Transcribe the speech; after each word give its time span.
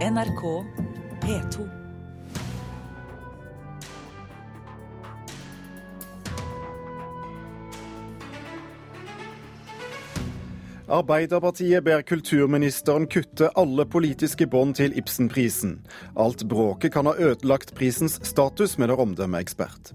NRK 0.00 0.64
P2. 1.20 1.68
Arbeiderpartiet 10.88 11.84
ber 11.84 12.00
kulturministeren 12.02 13.06
kutte 13.12 13.50
alle 13.60 13.84
politiske 13.84 14.46
bånd 14.48 14.78
til 14.80 14.96
Ibsenprisen. 14.96 15.82
Alt 16.16 16.46
bråket 16.48 16.94
kan 16.94 17.04
ha 17.04 17.12
ødelagt 17.20 17.74
prisens 17.76 18.16
status, 18.24 18.78
mener 18.80 18.96
omdømmeekspert. 18.96 19.92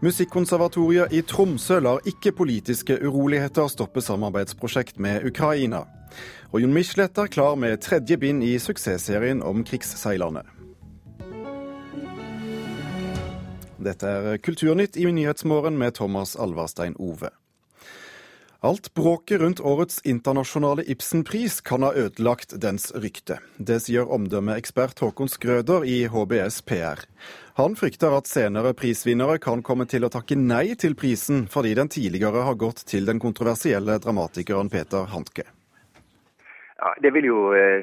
Musikkonservatoriet 0.00 1.12
i 1.12 1.20
Tromsø 1.20 1.82
lar 1.84 2.00
ikke 2.08 2.32
politiske 2.32 2.96
uroligheter 2.96 3.68
stoppe 3.68 4.00
samarbeidsprosjekt 4.00 4.96
med 4.98 5.28
Ukraina. 5.28 5.84
Og 6.52 6.62
Jon 6.62 6.74
Michelet 6.74 7.18
er 7.18 7.30
klar 7.32 7.56
med 7.58 7.80
tredje 7.82 8.18
bind 8.20 8.44
i 8.46 8.56
suksessserien 8.62 9.42
om 9.42 9.64
krigsseilerne. 9.66 10.44
Dette 13.84 14.08
er 14.08 14.38
Kulturnytt 14.38 14.96
i 14.96 15.08
Nyhetsmorgen 15.12 15.78
med 15.78 15.96
Thomas 15.98 16.36
Alvarstein 16.36 16.94
Ove. 16.98 17.32
Alt 18.64 18.94
bråket 18.94 19.40
rundt 19.40 19.60
årets 19.60 19.98
internasjonale 20.08 20.84
Ibsenpris 20.88 21.60
kan 21.60 21.82
ha 21.82 21.90
ødelagt 21.92 22.54
dens 22.62 22.94
rykte. 22.96 23.36
Det 23.58 23.76
sier 23.84 24.08
omdømmeekspert 24.08 25.02
Håkon 25.04 25.28
Skrøder 25.28 25.84
i 25.84 26.06
HBS 26.08 26.62
PR. 26.64 27.02
Han 27.60 27.76
frykter 27.76 28.16
at 28.16 28.30
senere 28.30 28.72
prisvinnere 28.72 29.36
kan 29.36 29.60
komme 29.60 29.84
til 29.84 30.08
å 30.08 30.10
takke 30.14 30.38
nei 30.40 30.78
til 30.80 30.96
prisen 30.96 31.44
fordi 31.52 31.74
den 31.76 31.92
tidligere 31.92 32.46
har 32.48 32.56
gått 32.56 32.86
til 32.88 33.04
den 33.04 33.20
kontroversielle 33.20 33.98
dramatikeren 34.00 34.72
Peter 34.72 35.12
Handke. 35.12 35.44
Ja, 36.84 36.92
det 37.00 37.14
vil 37.16 37.30
jo, 37.30 37.38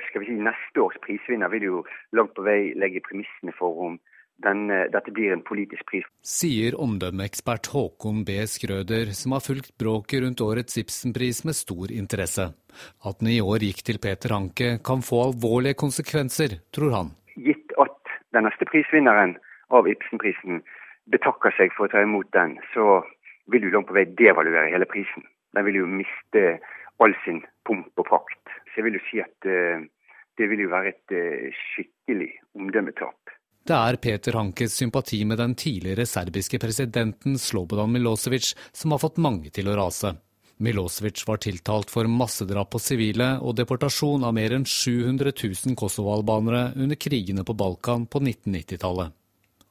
skal 0.07 0.21
vi 0.21 0.29
si, 0.29 0.37
Neste 0.37 0.83
års 0.83 0.97
prisvinner 1.01 1.49
vil 1.49 1.63
jo 1.65 1.83
langt 2.13 2.35
på 2.37 2.45
vei 2.45 2.75
legge 2.77 3.01
premissene 3.07 3.53
for 3.57 3.87
om 3.87 3.99
den, 4.41 4.67
dette 4.93 5.13
blir 5.13 5.33
en 5.33 5.43
politisk 5.45 5.85
pris. 5.89 6.05
Sier 6.25 6.75
omdømmeekspert 6.81 7.69
Håkon 7.73 8.23
B. 8.25 8.39
Skrøder, 8.49 9.11
som 9.17 9.35
har 9.35 9.43
fulgt 9.45 9.73
bråket 9.81 10.23
rundt 10.23 10.41
årets 10.41 10.77
Ibsenpris 10.81 11.43
med 11.45 11.57
stor 11.57 11.93
interesse. 11.93 12.47
At 13.05 13.21
den 13.21 13.31
i 13.33 13.41
år 13.41 13.65
gikk 13.67 13.83
til 13.85 14.01
Peter 14.01 14.33
Hanke 14.33 14.75
kan 14.85 15.05
få 15.05 15.27
alvorlige 15.27 15.77
konsekvenser, 15.81 16.57
tror 16.73 16.95
han. 16.97 17.13
Gitt 17.37 17.75
at 17.81 18.13
den 18.35 18.47
neste 18.47 18.67
prisvinneren 18.69 19.37
av 19.73 19.89
Ibsenprisen 19.89 20.63
betakker 21.11 21.53
seg 21.57 21.73
for 21.77 21.87
å 21.87 21.93
ta 21.93 22.03
imot 22.05 22.29
den, 22.35 22.57
så 22.73 23.01
vil 23.51 23.65
jo 23.67 23.73
langt 23.75 23.89
på 23.89 23.97
vei 23.97 24.07
devaluere 24.17 24.71
hele 24.73 24.89
prisen. 24.89 25.25
Den 25.55 25.67
vil 25.67 25.81
jo 25.81 25.89
miste 25.89 26.61
all 27.01 27.15
sin 27.25 27.41
pomp 27.67 27.91
og 27.99 28.07
prakt. 28.07 28.55
Så 28.71 28.81
jeg 28.81 28.87
vil 28.87 28.97
jo 28.99 29.03
si 29.09 29.21
at 29.23 29.49
uh, 29.49 29.83
det 30.39 30.49
vil 30.51 30.65
jo 30.65 30.71
være 30.71 30.93
et 30.93 31.15
uh, 31.17 31.61
skikkelig 31.71 32.31
omdømmetap. 32.57 33.37
Det 33.61 33.77
er 33.77 33.99
Peter 34.01 34.33
Hankes 34.39 34.73
sympati 34.79 35.19
med 35.29 35.37
den 35.37 35.53
tidligere 35.53 36.07
serbiske 36.09 36.57
presidenten 36.59 37.37
Slobodan 37.37 37.91
Milosevic 37.93 38.55
som 38.73 38.95
har 38.95 39.01
fått 39.03 39.21
mange 39.21 39.53
til 39.53 39.69
å 39.69 39.77
rase. 39.77 40.15
Milosevic 40.61 41.21
var 41.27 41.41
tiltalt 41.41 41.89
for 41.93 42.09
massedrap 42.09 42.71
på 42.73 42.81
sivile 42.81 43.35
og 43.41 43.55
deportasjon 43.57 44.25
av 44.25 44.33
mer 44.37 44.53
enn 44.57 44.65
700 44.65 45.33
000 45.33 45.77
kosovo-albanere 45.77 46.71
under 46.77 46.97
krigene 47.01 47.45
på 47.45 47.57
Balkan 47.57 48.05
på 48.09 48.21
1990-tallet. 48.21 49.13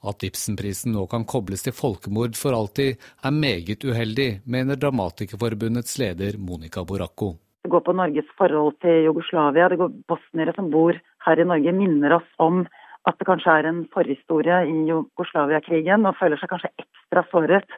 At 0.01 0.25
Ibsenprisen 0.25 0.95
nå 0.97 1.05
kan 1.13 1.27
kobles 1.29 1.67
til 1.67 1.75
folkemord 1.77 2.39
for 2.41 2.57
alltid, 2.57 2.97
er 2.97 3.35
meget 3.37 3.85
uheldig, 3.85 4.41
mener 4.49 4.79
Dramatikerforbundets 4.81 5.99
leder 6.01 6.39
Monica 6.41 6.85
Boracco. 6.89 7.35
Det 7.61 7.69
går 7.69 7.83
på 7.85 7.93
Norges 7.93 8.29
forhold 8.39 8.79
til 8.81 9.05
Jugoslavia. 9.05 9.69
Det 9.69 9.77
går 9.83 9.93
Bosniere 10.09 10.55
som 10.57 10.71
bor 10.73 10.97
her 11.27 11.43
i 11.43 11.45
Norge, 11.45 11.75
minner 11.77 12.17
oss 12.17 12.31
om 12.41 12.63
at 13.09 13.17
det 13.21 13.29
kanskje 13.29 13.53
er 13.61 13.69
en 13.69 13.83
forhistorie 13.93 14.63
i 14.69 14.77
Jugoslavia-krigen, 14.89 16.09
og 16.09 16.17
føler 16.17 16.41
seg 16.41 16.53
kanskje 16.53 16.73
ekstra 16.81 17.25
såret 17.29 17.77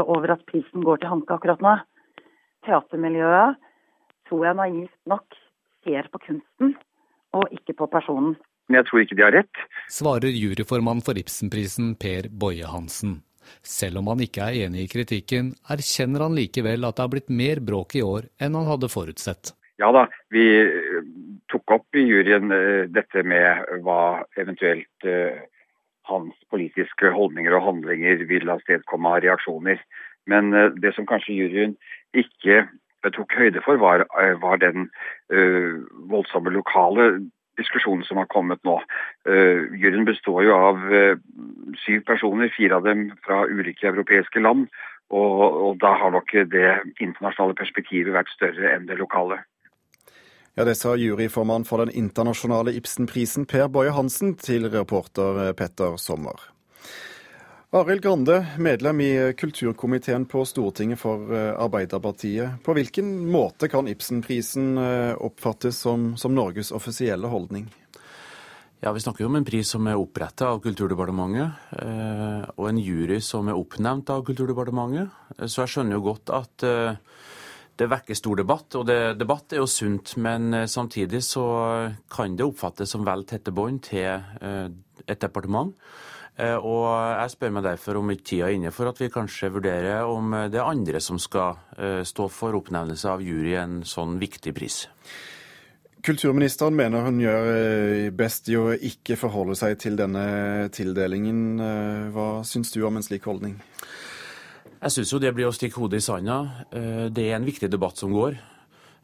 over 0.00 0.32
at 0.36 0.44
prisen 0.48 0.84
går 0.86 1.02
til 1.02 1.12
Hanke 1.12 1.36
akkurat 1.36 1.60
nå. 1.64 1.76
Teatermiljøet 2.64 3.60
tror 4.28 4.46
jeg 4.46 4.58
naivt 4.58 4.96
nok 5.10 5.40
ser 5.84 6.08
på 6.12 6.20
kunsten, 6.24 6.74
og 7.36 7.52
ikke 7.56 7.76
på 7.76 7.88
personen. 7.92 8.36
Men 8.70 8.78
jeg 8.78 8.86
tror 8.86 9.02
ikke 9.02 9.16
de 9.18 9.24
har 9.26 9.34
rett. 9.34 9.62
Svarer 9.90 10.30
juryformann 10.30 11.00
for 11.02 11.18
Ibsenprisen 11.18 11.96
Per 11.98 12.28
Boje 12.30 12.68
Hansen. 12.70 13.16
Selv 13.66 13.98
om 13.98 14.06
han 14.12 14.20
ikke 14.22 14.46
er 14.46 14.68
enig 14.68 14.84
i 14.84 14.90
kritikken, 14.92 15.48
erkjenner 15.74 16.22
han 16.22 16.36
likevel 16.38 16.86
at 16.86 16.94
det 16.94 17.02
har 17.02 17.10
blitt 17.10 17.32
mer 17.34 17.58
bråk 17.66 17.96
i 17.98 18.04
år 18.06 18.28
enn 18.38 18.54
han 18.54 18.68
hadde 18.70 18.90
forutsett. 18.92 19.50
Ja 19.82 19.88
da, 19.96 20.04
vi 20.30 20.44
tok 21.50 21.74
opp 21.74 21.98
i 21.98 22.04
juryen 22.04 22.52
dette 22.94 23.24
med 23.26 23.82
hva 23.82 24.22
eventuelt 24.38 25.08
hans 26.06 26.36
politiske 26.54 27.10
holdninger 27.10 27.56
og 27.58 27.66
handlinger 27.66 28.22
vil 28.30 28.54
avstedkomme 28.54 29.16
av 29.16 29.24
reaksjoner. 29.24 29.82
Men 30.30 30.54
det 30.78 30.94
som 30.94 31.10
kanskje 31.10 31.40
juryen 31.40 31.74
ikke 32.14 32.68
tok 33.16 33.34
høyde 33.34 33.66
for, 33.66 33.82
var, 33.82 34.06
var 34.38 34.62
den 34.62 34.86
voldsomme 36.12 36.54
lokale 36.54 37.10
diskusjonen 37.60 38.04
som 38.08 38.20
har 38.20 38.28
kommet 38.32 38.62
nå. 38.66 38.78
Uh, 39.28 39.68
juryen 39.76 40.08
består 40.08 40.42
jo 40.46 40.56
av 40.56 40.80
uh, 40.90 41.14
syv 41.84 42.02
personer, 42.08 42.52
fire 42.56 42.80
av 42.80 42.88
dem 42.88 43.10
fra 43.26 43.44
ulike 43.46 43.88
europeiske 43.92 44.42
land. 44.42 44.66
Og, 45.10 45.40
og 45.42 45.78
da 45.82 45.94
har 45.98 46.12
nok 46.14 46.30
det 46.52 46.68
internasjonale 47.02 47.56
perspektivet 47.58 48.14
vært 48.14 48.30
større 48.30 48.76
enn 48.76 48.86
det 48.86 48.98
lokale. 49.00 49.40
Ja, 50.54 50.64
Det 50.64 50.76
sa 50.78 50.94
juryformann 50.98 51.64
for 51.66 51.82
den 51.82 51.90
internasjonale 51.94 52.74
Ibsenprisen 52.78 53.46
Per 53.50 53.66
Boje 53.72 53.94
Hansen 53.96 54.36
til 54.38 54.68
reporter 54.70 55.50
Petter 55.58 55.98
Sommer. 55.98 56.38
Arild 57.72 58.02
Grande, 58.02 58.46
medlem 58.58 59.00
i 59.00 59.34
kulturkomiteen 59.38 60.24
på 60.26 60.44
Stortinget 60.44 60.98
for 60.98 61.30
Arbeiderpartiet. 61.36 62.56
På 62.66 62.74
hvilken 62.74 63.12
måte 63.30 63.68
kan 63.70 63.86
Ibsenprisen 63.86 64.74
oppfattes 65.14 65.78
som, 65.78 66.16
som 66.18 66.34
Norges 66.34 66.72
offisielle 66.74 67.30
holdning? 67.30 67.68
Ja, 68.80 68.90
Vi 68.90 69.04
snakker 69.04 69.22
jo 69.22 69.30
om 69.30 69.38
en 69.38 69.46
pris 69.46 69.70
som 69.70 69.86
er 69.86 70.02
opprettet 70.02 70.42
av 70.48 70.58
Kulturdepartementet, 70.66 71.62
og 72.56 72.68
en 72.72 72.82
jury 72.82 73.20
som 73.22 73.46
er 73.46 73.62
oppnevnt 73.62 74.10
av 74.10 74.26
Kulturdepartementet. 74.26 75.14
Så 75.46 75.62
jeg 75.62 75.76
skjønner 75.76 76.00
jo 76.00 76.06
godt 76.10 76.34
at 76.34 76.68
det 77.78 77.92
vekker 77.94 78.18
stor 78.18 78.42
debatt, 78.42 78.80
og 78.82 78.90
det, 78.90 79.00
debatt 79.22 79.54
er 79.54 79.62
jo 79.62 79.70
sunt. 79.70 80.18
Men 80.18 80.66
samtidig 80.66 81.22
så 81.22 81.46
kan 82.10 82.34
det 82.34 82.50
oppfattes 82.50 82.98
som 82.98 83.06
vel 83.06 83.22
tette 83.30 83.54
bånd 83.54 83.84
til 83.92 84.10
et 84.10 85.22
departement. 85.22 85.70
Og 86.38 86.84
jeg 86.88 87.32
spør 87.34 87.50
meg 87.52 87.64
derfor 87.66 87.98
om 88.00 88.12
ikke 88.14 88.26
tida 88.30 88.46
er 88.48 88.54
inne 88.56 88.70
for 88.72 88.88
at 88.88 89.00
vi 89.02 89.10
kanskje 89.12 89.50
vurderer 89.52 90.08
om 90.08 90.30
det 90.48 90.60
er 90.60 90.68
andre 90.70 91.00
som 91.04 91.18
skal 91.20 91.58
stå 92.06 92.28
for 92.32 92.56
oppnevnelse 92.56 93.10
av 93.10 93.20
jury 93.20 93.50
i 93.52 93.58
en 93.60 93.80
sånn 93.84 94.14
viktig 94.22 94.54
pris. 94.56 94.86
Kulturministeren 96.00 96.72
mener 96.78 97.04
hun 97.04 97.18
gjør 97.20 98.08
best 98.16 98.48
i 98.48 98.56
å 98.56 98.70
ikke 98.72 99.18
forholde 99.20 99.58
seg 99.58 99.76
til 99.82 99.98
denne 100.00 100.70
tildelingen. 100.72 101.60
Hva 102.14 102.28
syns 102.48 102.72
du 102.72 102.80
om 102.88 102.96
en 102.96 103.04
slik 103.04 103.28
holdning? 103.28 103.58
Jeg 104.80 104.94
syns 104.94 105.12
jo 105.12 105.20
det 105.20 105.34
blir 105.36 105.50
å 105.50 105.52
stikke 105.52 105.76
hodet 105.76 106.00
i 106.00 106.06
sanda. 106.06 106.38
Det 107.12 107.26
er 107.26 107.36
en 107.36 107.44
viktig 107.44 107.68
debatt 107.68 108.00
som 108.00 108.16
går. 108.16 108.38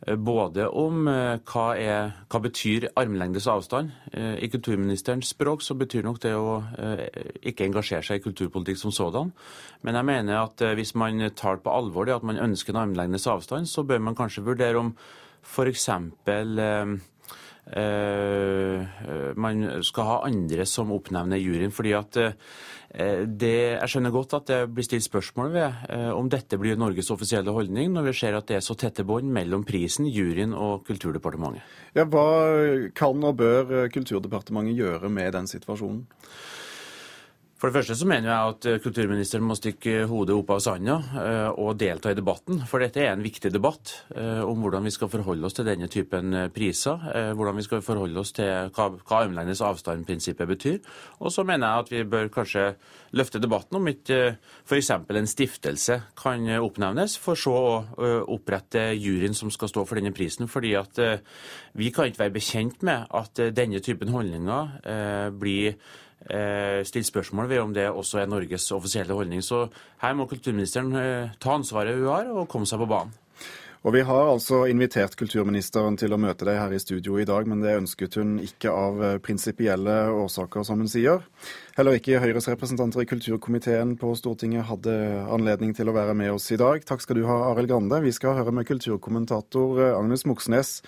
Både 0.05 0.67
om 0.77 1.07
hva, 1.09 1.63
er, 1.81 2.11
hva 2.29 2.41
betyr 2.45 2.85
armlengdes 3.01 3.47
avstand. 3.49 3.95
I 4.13 4.51
kulturministerens 4.53 5.31
språk 5.33 5.65
så 5.65 5.75
betyr 5.75 6.05
nok 6.05 6.21
det 6.23 6.35
å 6.37 6.59
ikke 7.41 7.65
engasjere 7.65 8.05
seg 8.05 8.21
i 8.21 8.25
kulturpolitikk 8.27 8.79
som 8.83 8.93
sådan. 8.93 9.33
Men 9.89 9.97
jeg 9.97 10.09
mener 10.13 10.43
at 10.43 10.63
hvis 10.77 10.93
man 11.01 11.25
tar 11.35 11.63
på 11.65 11.73
alvor 11.73 12.07
det 12.07 12.19
at 12.19 12.29
man 12.29 12.43
ønsker 12.45 12.75
en 12.77 12.83
armlengdes 12.85 13.27
avstand, 13.33 13.73
så 13.73 13.87
bør 13.89 14.05
man 14.05 14.19
kanskje 14.19 14.45
vurdere 14.47 14.85
om 14.85 14.93
f.eks. 15.47 15.89
man 19.37 19.65
skal 19.83 20.07
ha 20.07 20.17
andre 20.29 20.67
som 20.71 20.93
oppnevner 20.95 21.41
juryen. 21.41 21.73
fordi 21.75 21.93
at 21.99 22.19
det, 23.27 23.51
Jeg 23.81 23.89
skjønner 23.91 24.11
godt 24.15 24.35
at 24.39 24.47
det 24.47 24.59
blir 24.73 24.87
stilt 24.87 25.05
spørsmål 25.05 25.51
ved 25.53 25.91
om 26.15 26.29
dette 26.31 26.57
blir 26.57 26.79
Norges 26.79 27.11
offisielle 27.11 27.51
holdning, 27.51 27.91
når 27.93 28.07
vi 28.07 28.13
ser 28.13 28.39
at 28.39 28.47
det 28.47 28.57
er 28.57 28.65
så 28.65 28.77
tette 28.79 29.05
bånd 29.05 29.33
mellom 29.35 29.65
prisen, 29.67 30.07
juryen 30.07 30.55
og 30.55 30.87
Kulturdepartementet. 30.87 31.63
Ja, 31.99 32.05
Hva 32.07 32.91
kan 32.95 33.25
og 33.25 33.37
bør 33.37 33.89
Kulturdepartementet 33.91 34.79
gjøre 34.79 35.11
med 35.11 35.33
den 35.35 35.51
situasjonen? 35.51 36.07
For 37.57 37.71
det 37.71 37.79
første 37.79 37.95
så 37.97 38.05
mener 38.05 38.29
jeg 38.29 38.49
at 38.51 38.67
eh, 38.69 38.79
kulturministeren 38.85 39.45
må 39.49 39.55
stikke 39.57 40.03
hodet 40.11 40.35
opp 40.37 40.51
av 40.53 40.59
sanda 40.61 40.99
eh, 41.23 41.47
og 41.57 41.79
delta 41.81 42.13
i 42.13 42.19
debatten. 42.19 42.61
For 42.69 42.85
dette 42.85 43.01
er 43.01 43.15
en 43.15 43.25
viktig 43.25 43.49
debatt 43.55 43.95
eh, 44.13 44.43
om 44.45 44.61
hvordan 44.61 44.85
vi 44.85 44.93
skal 44.93 45.09
forholde 45.09 45.49
oss 45.49 45.57
til 45.57 45.65
denne 45.65 45.89
typen 45.89 46.37
priser. 46.53 47.01
Hvordan 47.37 47.57
vi 47.57 47.65
skal 47.65 47.81
forholde 47.85 48.21
oss 48.21 48.35
til 48.37 48.69
hva, 48.77 48.91
hva 49.01 49.23
armlengdes 49.23 49.65
avstand-prinsippet 49.65 50.53
betyr. 50.53 50.79
Og 51.25 51.33
så 51.33 51.47
mener 51.49 51.71
jeg 51.71 51.87
at 51.87 51.95
vi 51.95 52.05
bør 52.13 52.31
kanskje 52.37 52.67
løfte 53.17 53.41
debatten 53.41 53.81
om 53.81 53.89
ikke 53.89 54.21
f.eks. 54.67 54.93
en 54.93 55.31
stiftelse 55.31 56.01
kan 56.19 56.45
oppnevnes, 56.61 57.17
for 57.17 57.39
så 57.41 57.55
å 57.57 58.11
opprette 58.35 58.91
juryen 58.99 59.37
som 59.37 59.49
skal 59.55 59.71
stå 59.73 59.87
for 59.87 59.97
denne 59.97 60.13
prisen. 60.13 60.49
fordi 60.51 60.75
at 60.77 60.99
vi 61.79 61.91
kan 61.95 62.11
ikke 62.11 62.27
være 62.27 62.37
bekjent 62.37 62.83
med 62.85 63.07
at 63.17 63.41
denne 63.57 63.81
typen 63.81 64.13
holdninger 64.13 65.31
blir 65.39 65.79
stilt 66.89 67.07
spørsmål 67.07 67.49
ved 67.49 67.61
om 67.63 67.75
det 67.75 67.87
også 67.91 68.19
er 68.23 68.27
Norges 68.31 68.71
offisielle 68.75 69.15
holdning. 69.15 69.45
Så 69.45 69.67
her 70.03 70.17
må 70.19 70.27
kulturministeren 70.27 70.97
eh, 70.99 71.37
ta 71.39 71.55
ansvaret 71.55 71.95
hun 71.95 72.11
har, 72.11 72.33
og 72.33 72.49
komme 72.51 72.67
seg 72.67 72.83
på 72.83 72.91
banen. 72.91 73.15
Og 73.87 73.93
Vi 73.95 74.01
har 74.03 74.29
altså 74.33 74.65
invitert 74.67 75.15
kulturministeren 75.15 75.95
til 75.95 76.11
å 76.11 76.19
møte 76.19 76.43
deg 76.49 76.57
her 76.59 76.73
i 76.75 76.81
studio 76.83 77.21
i 77.23 77.27
dag, 77.29 77.47
men 77.47 77.61
det 77.63 77.77
ønsket 77.79 78.17
hun 78.19 78.33
ikke 78.43 78.73
av 78.75 78.97
eh, 78.99 79.19
prinsipielle 79.23 79.95
årsaker, 80.11 80.65
som 80.67 80.83
hun 80.83 80.91
sier. 80.91 81.23
Heller 81.77 81.95
ikke 81.95 82.19
Høyres 82.19 82.49
representanter 82.51 83.05
i 83.05 83.07
kulturkomiteen 83.07 83.95
på 84.01 84.11
Stortinget 84.19 84.67
hadde 84.67 84.97
anledning 85.31 85.77
til 85.77 85.87
å 85.87 85.95
være 85.95 86.17
med 86.19 86.33
oss 86.35 86.49
i 86.51 86.59
dag. 86.59 86.83
Takk 86.89 87.05
skal 87.05 87.21
du 87.21 87.29
ha, 87.29 87.39
Arild 87.53 87.71
Grande. 87.71 88.03
Vi 88.03 88.15
skal 88.17 88.35
høre 88.41 88.57
med 88.59 88.67
kulturkommentator 88.67 89.79
eh, 89.79 89.95
Agnes 89.95 90.27
Moxnes. 90.27 90.81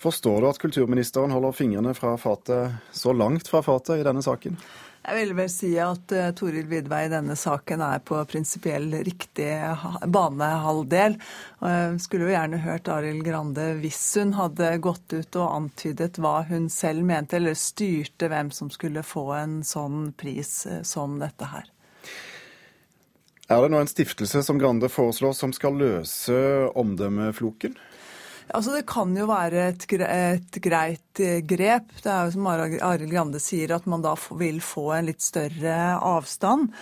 Forstår 0.00 0.40
du 0.40 0.46
at 0.48 0.58
kulturministeren 0.58 1.32
holder 1.34 1.52
fingrene 1.52 1.92
fra 1.94 2.14
fatet, 2.16 2.78
så 2.92 3.12
langt 3.12 3.48
fra 3.48 3.60
fatet 3.62 4.00
i 4.00 4.06
denne 4.06 4.22
saken? 4.24 4.56
Jeg 5.00 5.16
vil 5.16 5.32
vel 5.36 5.48
si 5.52 5.70
at 5.80 6.12
uh, 6.12 6.30
Toril 6.36 6.66
Vidvei 6.68 7.02
i 7.06 7.10
denne 7.12 7.36
saken 7.36 7.80
er 7.84 8.00
på 8.04 8.18
prinsipiell 8.28 8.88
riktig 9.04 9.48
banehalvdel. 10.12 11.16
Og 11.60 11.68
jeg 11.72 12.00
skulle 12.04 12.28
jo 12.28 12.34
gjerne 12.34 12.60
hørt 12.64 12.88
Arild 12.92 13.24
Grande 13.24 13.66
hvis 13.80 14.00
hun 14.20 14.32
hadde 14.36 14.72
gått 14.84 15.16
ut 15.16 15.40
og 15.40 15.54
antydet 15.56 16.20
hva 16.20 16.38
hun 16.48 16.68
selv 16.72 17.04
mente, 17.08 17.36
eller 17.36 17.56
styrte 17.56 18.28
hvem 18.32 18.52
som 18.56 18.72
skulle 18.72 19.04
få 19.04 19.26
en 19.36 19.60
sånn 19.64 20.14
pris 20.16 20.62
uh, 20.68 20.80
som 20.80 21.20
dette 21.20 21.48
her. 21.48 21.68
Er 23.50 23.64
det 23.64 23.72
nå 23.72 23.80
en 23.82 23.88
stiftelse 23.90 24.44
som 24.46 24.60
Grande 24.60 24.88
foreslår 24.88 25.32
som 25.36 25.52
skal 25.52 25.76
løse 25.80 26.36
omdømmefloken? 26.78 27.76
Altså 28.50 28.74
Det 28.74 28.86
kan 28.90 29.12
jo 29.14 29.28
være 29.30 29.68
et, 29.70 29.84
et, 29.94 30.56
greit 30.62 31.22
eh, 31.22 31.38
grep. 31.46 31.92
Det 32.02 32.10
er 32.10 32.26
jo 32.26 32.34
som 32.34 32.48
Arild 32.50 33.12
Grande 33.12 33.40
sier, 33.42 33.76
at 33.76 33.86
man 33.90 34.02
da 34.02 34.16
vil 34.40 34.58
få 34.64 34.88
en 34.96 35.10
litt 35.10 35.22
større 35.22 35.76
avstand. 36.02 36.72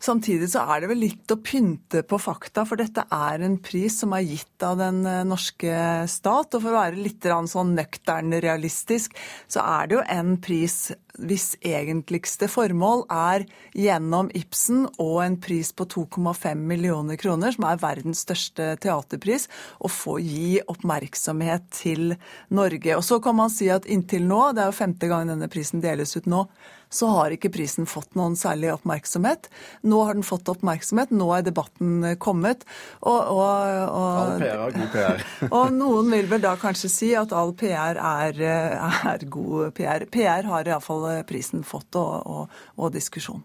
Samtidig 0.00 0.48
så 0.54 0.62
er 0.64 0.80
det 0.80 0.88
vel 0.94 1.02
litt 1.02 1.32
å 1.32 1.36
pynte 1.44 2.00
på 2.08 2.16
fakta, 2.20 2.64
for 2.64 2.80
dette 2.80 3.04
er 3.12 3.42
en 3.44 3.58
pris 3.60 3.98
som 4.00 4.14
er 4.16 4.24
gitt 4.24 4.64
av 4.64 4.78
den 4.80 5.02
eh, 5.04 5.26
norske 5.28 5.74
stat. 6.08 6.56
Og 6.56 6.62
for 6.62 6.72
å 6.72 6.78
være 6.78 7.04
litt 7.04 7.28
sånn 7.52 7.74
nøktern 7.76 8.32
realistisk, 8.40 9.12
så 9.44 9.60
er 9.60 9.90
det 9.90 9.98
jo 9.98 10.06
en 10.08 10.38
pris 10.40 10.78
hvis 11.20 11.52
egentligste 11.66 12.48
formål 12.48 13.04
er 13.12 13.44
gjennom 13.76 14.30
Ibsen 14.36 14.86
og 15.02 15.18
en 15.24 15.36
pris 15.42 15.72
på 15.76 15.84
2,5 15.92 16.64
millioner 16.70 17.20
kroner, 17.20 17.52
som 17.52 17.66
er 17.68 17.82
verdens 17.82 18.24
største 18.24 18.72
teaterpris, 18.80 19.48
å 19.84 19.90
få 19.92 20.16
gi 20.24 20.62
oppmerksomhet 20.64 21.68
til 21.76 22.14
Norge. 22.48 22.96
Og 22.96 23.04
så 23.04 23.20
kan 23.20 23.36
man 23.36 23.52
si 23.52 23.68
at 23.72 23.88
inntil 23.90 24.24
nå, 24.30 24.42
det 24.56 24.64
er 24.64 24.72
jo 24.72 24.80
femte 24.80 25.10
gang 25.10 25.28
denne 25.28 25.50
prisen 25.52 25.84
deles 25.84 26.16
ut 26.16 26.30
nå, 26.30 26.46
så 26.90 27.10
har 27.14 27.34
ikke 27.34 27.52
prisen 27.54 27.88
fått 27.88 28.16
noen 28.18 28.36
særlig 28.38 28.72
oppmerksomhet. 28.74 29.48
Nå 29.86 30.02
har 30.08 30.18
den 30.18 30.26
fått 30.26 30.50
oppmerksomhet, 30.50 31.14
nå 31.14 31.30
er 31.36 31.46
debatten 31.46 32.04
kommet. 32.22 32.66
Og, 33.00 33.18
og, 33.18 33.42
og, 33.86 34.06
all 34.20 34.36
PR 34.42 34.64
er 34.66 34.78
god 34.78 34.94
PR. 34.94 35.26
og 35.60 35.74
noen 35.76 36.14
vil 36.16 36.30
vel 36.30 36.44
da 36.44 36.54
kanskje 36.60 36.92
si 36.92 37.12
at 37.18 37.34
all 37.36 37.54
PR 37.58 38.00
er, 38.00 38.40
er 38.44 39.28
god 39.30 39.70
PR. 39.78 40.08
PR 40.10 40.50
har 40.50 40.68
iallfall 40.68 41.06
prisen 41.28 41.62
fått, 41.66 41.94
og, 41.96 42.50
og 42.76 42.90
diskusjon. 42.94 43.44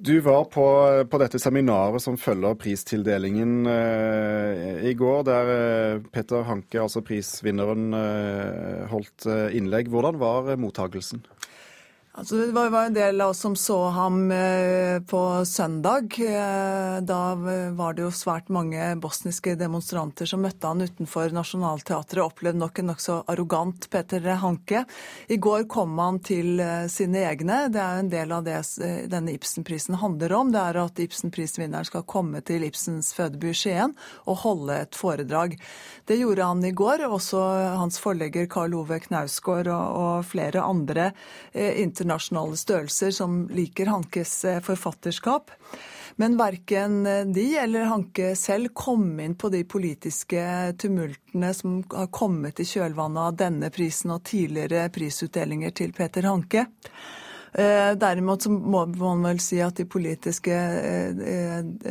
Du 0.00 0.20
var 0.20 0.44
på, 0.44 0.64
på, 1.10 1.18
dette 1.18 1.40
seminaret 1.42 2.02
som 2.02 2.14
følger 2.20 2.54
pristildelingen 2.60 3.66
eh, 3.66 4.84
i 4.86 4.92
går, 4.94 5.24
der 5.26 5.50
eh, 5.50 6.02
Petter 6.14 6.44
Hanke, 6.46 6.78
altså 6.84 7.02
prisvinneren, 7.02 7.88
eh, 7.98 8.84
holdt 8.92 9.26
eh, 9.26 9.56
innlegg. 9.58 9.90
Hvordan 9.90 10.20
var 10.20 10.52
mottagelsen? 10.62 11.24
Altså, 12.18 12.34
det 12.34 12.52
var, 12.52 12.74
en 12.82 12.94
del 12.94 13.20
av 13.20 13.30
oss 13.30 13.38
som 13.44 13.52
så 13.56 13.76
ham 13.94 14.32
eh, 14.34 14.98
på 15.06 15.44
søndag. 15.46 16.16
Eh, 16.18 16.96
da 17.06 17.18
var 17.78 17.94
det 17.94 18.02
jo 18.02 18.10
svært 18.10 18.48
mange 18.50 18.88
bosniske 18.98 19.52
demonstranter 19.54 20.26
som 20.26 20.42
møtte 20.42 20.66
han 20.66 20.82
utenfor 20.82 21.30
Nationaltheatret. 21.30 22.24
Opplevde 22.24 22.58
nok 22.58 22.80
en 22.82 22.90
nokså 22.90 23.20
arrogant 23.30 23.86
Peter 23.92 24.26
Hanke. 24.42 24.82
I 25.30 25.38
går 25.38 25.68
kom 25.70 25.94
han 26.02 26.18
til 26.26 26.58
eh, 26.58 26.88
sine 26.90 27.22
egne. 27.28 27.60
Det 27.70 27.84
er 27.84 28.02
en 28.02 28.10
del 28.10 28.34
av 28.34 28.42
det 28.48 28.56
denne 29.14 29.36
Ibsenprisen 29.36 30.00
handler 30.02 30.34
om. 30.40 30.50
Det 30.50 30.64
er 30.64 30.80
at 30.82 30.98
Ibsenprisvinneren 31.06 31.86
skal 31.86 32.02
komme 32.02 32.42
til 32.42 32.66
Ibsens 32.66 33.12
fødeby 33.14 33.54
Skien 33.54 33.94
og 34.26 34.42
holde 34.42 34.80
et 34.88 34.98
foredrag. 34.98 35.54
Det 36.10 36.18
gjorde 36.18 36.50
han 36.50 36.66
i 36.66 36.74
går. 36.74 37.06
Også 37.06 37.46
hans 37.78 38.02
forlegger 38.02 38.50
Karl 38.50 38.74
Ove 38.82 38.98
Knausgård 39.06 39.70
og, 39.70 40.02
og 40.02 40.28
flere 40.34 40.66
andre 40.66 41.12
internasjonale 41.54 42.07
internasjonale 42.08 42.56
størrelser 42.56 43.10
som 43.10 43.48
liker 43.52 43.86
Hankes 43.86 44.44
eh, 44.44 44.60
forfatterskap. 44.60 45.50
Men 46.16 46.38
verken 46.38 47.06
eh, 47.06 47.26
de 47.26 47.58
eller 47.58 47.88
Hanke 47.90 48.34
selv 48.36 48.72
kom 48.74 49.20
inn 49.20 49.36
på 49.36 49.50
de 49.52 49.64
politiske 49.64 50.72
tumultene 50.80 51.52
som 51.54 51.82
har 51.92 52.08
kommet 52.08 52.60
i 52.60 52.66
kjølvannet 52.66 53.22
av 53.22 53.36
denne 53.36 53.70
prisen 53.70 54.14
og 54.14 54.24
tidligere 54.24 54.88
prisutdelinger 54.94 55.70
til 55.76 55.92
Peter 55.92 56.24
Hanke. 56.24 56.64
Eh, 57.52 57.92
derimot 58.00 58.42
så 58.42 58.52
må 58.52 58.86
man 58.96 59.28
vel 59.28 59.44
si 59.44 59.60
at 59.60 59.76
de 59.76 59.84
politiske 59.88 60.56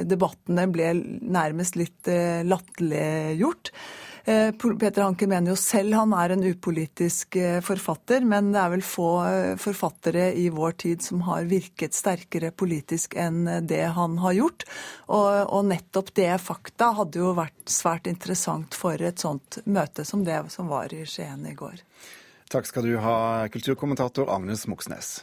debattene 0.07 0.67
ble 0.73 0.91
nærmest 1.21 1.77
litt 1.77 2.09
latterliggjort. 2.47 3.73
Eh, 4.27 4.51
Peter 4.51 5.01
Hanke 5.01 5.27
mener 5.27 5.53
jo 5.53 5.55
selv 5.55 5.95
han 5.95 6.11
er 6.11 6.33
en 6.33 6.41
upolitisk 6.43 7.37
eh, 7.39 7.61
forfatter, 7.63 8.25
men 8.27 8.49
det 8.51 8.59
er 8.59 8.73
vel 8.73 8.83
få 8.83 9.11
eh, 9.23 9.53
forfattere 9.55 10.33
i 10.35 10.49
vår 10.51 10.75
tid 10.83 11.05
som 11.05 11.21
har 11.29 11.47
virket 11.47 11.95
sterkere 11.95 12.49
politisk 12.51 13.15
enn 13.15 13.47
det 13.71 13.85
han 13.95 14.17
har 14.19 14.35
gjort. 14.35 14.67
Og, 15.07 15.29
og 15.47 15.69
nettopp 15.69 16.11
det 16.19 16.33
fakta 16.43 16.91
hadde 16.99 17.23
jo 17.23 17.31
vært 17.39 17.71
svært 17.71 18.11
interessant 18.11 18.75
for 18.75 18.99
et 18.99 19.23
sånt 19.23 19.61
møte 19.63 20.03
som 20.03 20.27
det 20.27 20.41
som 20.51 20.67
var 20.67 20.91
i 20.91 21.05
Skien 21.07 21.47
i 21.47 21.55
går. 21.55 21.79
Takk 22.51 22.67
skal 22.67 22.83
du 22.83 22.97
ha, 22.99 23.47
kulturkommentator 23.51 24.27
Agnes 24.35 24.67
Moxnes. 24.67 25.21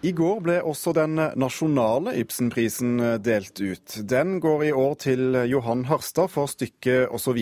I 0.00 0.14
går 0.16 0.38
ble 0.40 0.54
også 0.64 0.94
den 0.96 1.18
nasjonale 1.36 2.14
Ibsenprisen 2.22 2.94
delt 3.20 3.60
ut. 3.60 3.98
Den 4.08 4.38
går 4.40 4.62
i 4.64 4.72
år 4.72 4.94
til 5.02 5.36
Johan 5.44 5.82
Harstad 5.90 6.30
for 6.32 6.48
stykket 6.48 7.12
osv. 7.12 7.36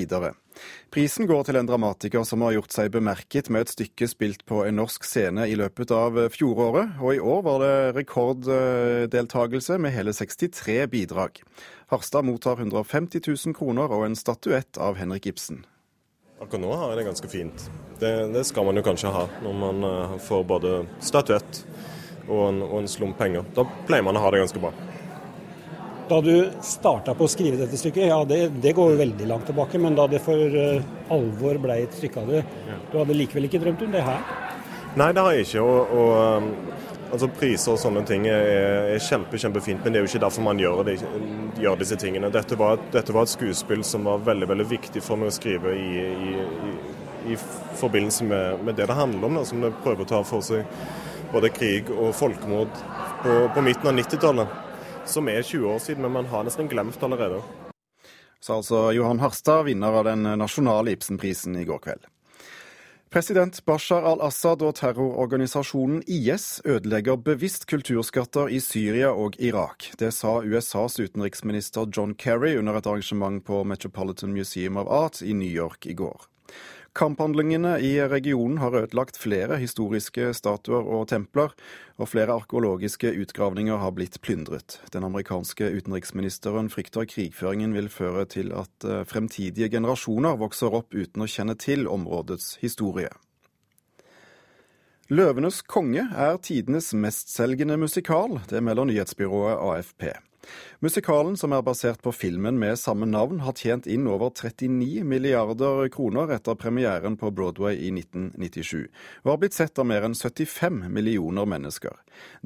Prisen 0.90 1.28
går 1.30 1.44
til 1.46 1.58
en 1.60 1.68
dramatiker 1.68 2.24
som 2.26 2.42
har 2.42 2.56
gjort 2.56 2.74
seg 2.74 2.90
bemerket 2.96 3.46
med 3.54 3.62
et 3.62 3.70
stykke 3.76 4.08
spilt 4.10 4.42
på 4.48 4.64
en 4.66 4.74
norsk 4.80 5.06
scene 5.06 5.46
i 5.46 5.54
løpet 5.54 5.92
av 5.94 6.18
fjoråret, 6.34 6.96
og 6.98 7.14
i 7.14 7.20
år 7.22 7.44
var 7.46 7.62
det 7.62 7.76
rekorddeltakelse 8.00 9.78
med 9.78 9.94
hele 9.94 10.14
63 10.16 10.80
bidrag. 10.90 11.38
Harstad 11.94 12.26
mottar 12.26 12.58
150 12.58 13.22
000 13.22 13.54
kroner 13.54 13.86
og 13.86 14.02
en 14.08 14.18
statuett 14.18 14.80
av 14.82 14.98
Henrik 14.98 15.30
Ibsen. 15.30 15.62
Akkurat 16.42 16.64
nå 16.64 16.74
har 16.74 16.90
jeg 16.90 16.98
det 16.98 17.06
ganske 17.06 17.30
fint. 17.30 17.68
Det, 18.02 18.12
det 18.34 18.42
skal 18.50 18.66
man 18.66 18.78
jo 18.78 18.84
kanskje 18.86 19.14
ha 19.14 19.24
når 19.46 19.56
man 19.62 19.86
eh, 19.86 20.18
får 20.26 20.42
både 20.50 20.74
statuett 21.02 21.62
og 22.28 22.44
en, 22.48 22.62
og 22.68 22.78
en 22.82 22.90
slump 22.90 23.18
penger. 23.18 23.46
Da 23.56 23.64
pleier 23.88 24.06
man 24.06 24.18
å 24.18 24.22
ha 24.24 24.32
det 24.34 24.44
ganske 24.44 24.62
bra. 24.62 24.72
Da 26.08 26.20
du 26.24 26.32
starta 26.64 27.12
på 27.16 27.26
å 27.26 27.30
skrive 27.30 27.58
dette 27.60 27.76
stykket, 27.76 28.06
ja 28.08 28.22
det, 28.24 28.40
det 28.62 28.72
går 28.76 28.96
veldig 28.96 29.28
langt 29.28 29.48
tilbake, 29.50 29.80
men 29.82 29.96
da 29.98 30.06
det 30.08 30.22
for 30.24 30.56
uh, 30.56 31.12
alvor 31.12 31.60
ble 31.60 31.82
et 31.84 31.96
stykke 31.98 32.22
av 32.22 32.32
det, 32.32 32.44
ja. 32.68 32.78
du 32.92 33.00
hadde 33.02 33.16
likevel 33.16 33.48
ikke 33.48 33.60
drømt 33.60 33.84
om 33.84 33.92
det 33.92 34.04
her? 34.06 34.22
Nei, 34.96 35.10
det 35.12 35.24
har 35.24 35.36
jeg 35.36 35.48
ikke. 35.50 35.66
og, 35.66 35.92
og 35.98 36.14
um, 36.16 36.48
altså 37.12 37.28
Priser 37.32 37.74
og 37.74 37.80
sånne 37.80 38.02
ting 38.08 38.26
er, 38.28 38.46
er, 38.94 39.02
kjempe, 39.02 39.40
kjempefint, 39.40 39.82
men 39.84 39.94
det 39.94 40.00
er 40.00 40.06
jo 40.06 40.10
ikke 40.10 40.22
derfor 40.24 40.44
man 40.44 40.60
gjør, 40.60 40.82
det, 40.86 40.96
gjør 41.60 41.80
disse 41.80 41.98
tingene. 42.00 42.30
Dette 42.32 42.58
var, 42.60 42.80
dette 42.92 43.14
var, 43.14 43.28
et 43.28 43.34
skuespill 43.34 43.84
som 43.86 44.08
var 44.08 44.24
veldig 44.26 44.48
veldig 44.50 44.68
viktig 44.68 45.02
for 45.04 45.20
meg 45.20 45.32
å 45.32 45.36
skrive 45.36 45.74
i, 45.76 46.06
i, 46.08 46.32
i, 46.70 47.34
i 47.34 47.38
forbindelse 47.80 48.28
med, 48.28 48.64
med, 48.64 48.78
det 48.78 48.88
det 48.90 48.98
handler 48.98 49.28
om, 49.28 49.38
da, 49.40 49.44
som 49.48 49.64
det 49.64 49.74
prøver 49.84 50.04
å 50.04 50.10
ta 50.12 50.22
for 50.26 50.44
seg 50.44 50.64
både 51.32 51.50
krig 51.54 51.90
og 51.92 52.14
folkemord 52.16 52.74
på, 53.22 53.38
på 53.54 53.64
midten 53.64 53.90
av 53.90 53.96
90-tallet, 53.98 54.58
som 55.08 55.28
er 55.28 55.42
20 55.42 55.72
år 55.74 55.80
siden, 55.82 56.04
men 56.06 56.16
man 56.20 56.30
har 56.32 56.46
nesten 56.46 56.68
glemt 56.70 57.02
allerede. 57.02 57.42
Sa 58.40 58.60
altså 58.60 58.92
Johan 58.94 59.20
Harstad, 59.20 59.64
vinner 59.66 59.98
av 59.98 60.06
den 60.06 60.22
nasjonale 60.38 60.94
Ibsenprisen 60.94 61.56
i 61.58 61.66
går 61.66 61.82
kveld. 61.88 62.06
President 63.08 63.56
Bashar 63.64 64.04
al-Assad 64.04 64.60
og 64.60 64.74
terrororganisasjonen 64.76 66.02
IS 66.12 66.60
ødelegger 66.68 67.16
bevisst 67.16 67.64
kulturskatter 67.70 68.52
i 68.52 68.60
Syria 68.60 69.14
og 69.16 69.38
Irak. 69.40 69.88
Det 69.96 70.10
sa 70.12 70.42
USAs 70.44 70.98
utenriksminister 71.00 71.88
John 71.88 72.12
Kerry 72.14 72.58
under 72.60 72.76
et 72.76 72.86
arrangement 72.86 73.40
på 73.44 73.62
Metropolitan 73.64 74.36
Museum 74.36 74.76
of 74.76 74.92
Art 74.92 75.22
i 75.22 75.32
New 75.32 75.48
York 75.48 75.86
i 75.86 75.96
går. 75.96 76.28
Kamphandlingene 76.98 77.76
i 77.78 77.92
regionen 78.10 78.58
har 78.58 78.74
ødelagt 78.74 79.20
flere 79.22 79.60
historiske 79.62 80.32
statuer 80.34 80.82
og 80.82 81.04
templer, 81.12 81.52
og 81.94 82.10
flere 82.10 82.34
arkeologiske 82.34 83.12
utgravninger 83.22 83.78
har 83.78 83.94
blitt 83.94 84.18
plyndret. 84.24 84.80
Den 84.90 85.06
amerikanske 85.06 85.70
utenriksministeren 85.78 86.66
frykter 86.74 87.06
krigføringen 87.06 87.76
vil 87.76 87.86
føre 87.92 88.26
til 88.26 88.50
at 88.50 88.82
eh, 88.82 89.04
fremtidige 89.06 89.70
generasjoner 89.70 90.40
vokser 90.42 90.74
opp 90.74 90.90
uten 90.90 91.22
å 91.22 91.30
kjenne 91.30 91.54
til 91.54 91.86
områdets 91.86 92.56
historie. 92.64 93.14
Løvenes 95.08 95.62
konge 95.62 96.02
er 96.02 96.42
tidenes 96.42 96.90
mestselgende 96.98 97.78
musikal, 97.78 98.40
det 98.50 98.58
melder 98.60 98.90
nyhetsbyrået 98.90 99.54
AFP. 99.54 100.10
Musikalen, 100.80 101.36
som 101.36 101.52
er 101.52 101.64
basert 101.66 102.02
på 102.02 102.12
filmen 102.14 102.58
med 102.60 102.78
samme 102.78 103.06
navn, 103.06 103.40
har 103.42 103.56
tjent 103.58 103.88
inn 103.90 104.06
over 104.06 104.30
39 104.30 105.02
milliarder 105.08 105.88
kroner 105.92 106.30
etter 106.36 106.58
premieren 106.58 107.16
på 107.18 107.32
Broadway 107.34 107.74
i 107.76 107.90
1997, 107.90 108.86
og 109.24 109.32
har 109.32 109.40
blitt 109.42 109.58
sett 109.58 109.78
av 109.78 109.88
mer 109.90 110.06
enn 110.06 110.14
75 110.14 110.84
millioner 110.94 111.48
mennesker. 111.48 111.96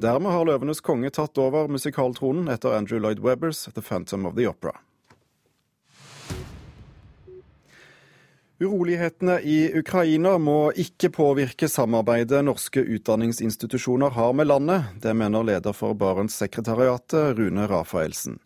Dermed 0.01 0.33
har 0.33 0.47
Løvenes 0.49 0.81
konge 0.81 1.13
tatt 1.13 1.37
over 1.37 1.69
musikaltronen 1.69 2.49
etter 2.53 2.73
Andrew 2.77 3.01
Lloyd 3.03 3.21
Webbers 3.21 3.67
The 3.73 3.85
Phantom 3.85 4.25
of 4.29 4.35
the 4.39 4.49
Opera. 4.49 4.79
Urolighetene 8.63 9.41
i 9.43 9.57
Ukraina 9.75 10.37
må 10.39 10.71
ikke 10.79 11.09
påvirke 11.11 11.67
samarbeidet 11.67 12.43
norske 12.47 12.79
utdanningsinstitusjoner 12.79 14.13
har 14.15 14.31
med 14.33 14.47
landet. 14.47 14.93
Det 15.03 15.11
mener 15.19 15.43
leder 15.43 15.75
for 15.75 15.97
Barentssekretariatet, 15.99 17.35
Rune 17.37 17.67
Rafaelsen. 17.67 18.39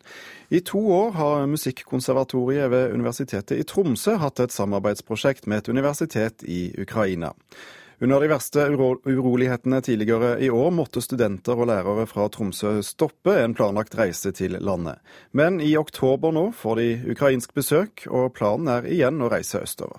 I 0.50 0.60
to 0.64 0.80
år 0.90 1.10
har 1.14 1.46
Musikkonservatoriet 1.46 2.70
ved 2.72 2.94
Universitetet 2.96 3.60
i 3.60 3.66
Tromsø 3.68 4.16
hatt 4.18 4.40
et 4.42 4.54
samarbeidsprosjekt 4.54 5.46
med 5.46 5.62
et 5.62 5.70
universitet 5.70 6.42
i 6.42 6.72
Ukraina. 6.82 7.34
Under 8.00 8.20
de 8.20 8.28
verste 8.30 8.62
uro 8.70 8.92
urolighetene 9.04 9.80
tidligere 9.82 10.36
i 10.38 10.50
år 10.54 10.70
måtte 10.70 11.02
studenter 11.02 11.58
og 11.58 11.66
lærere 11.66 12.04
fra 12.06 12.28
Tromsø 12.30 12.76
stoppe 12.86 13.34
en 13.42 13.56
planlagt 13.58 13.96
reise 13.98 14.30
til 14.30 14.54
landet. 14.62 15.02
Men 15.34 15.58
i 15.58 15.72
oktober 15.76 16.30
nå 16.34 16.44
får 16.54 16.78
de 16.78 16.86
ukrainsk 17.16 17.56
besøk, 17.58 18.06
og 18.06 18.30
planen 18.38 18.70
er 18.70 18.86
igjen 18.86 19.18
å 19.18 19.32
reise 19.32 19.64
østover. 19.66 19.98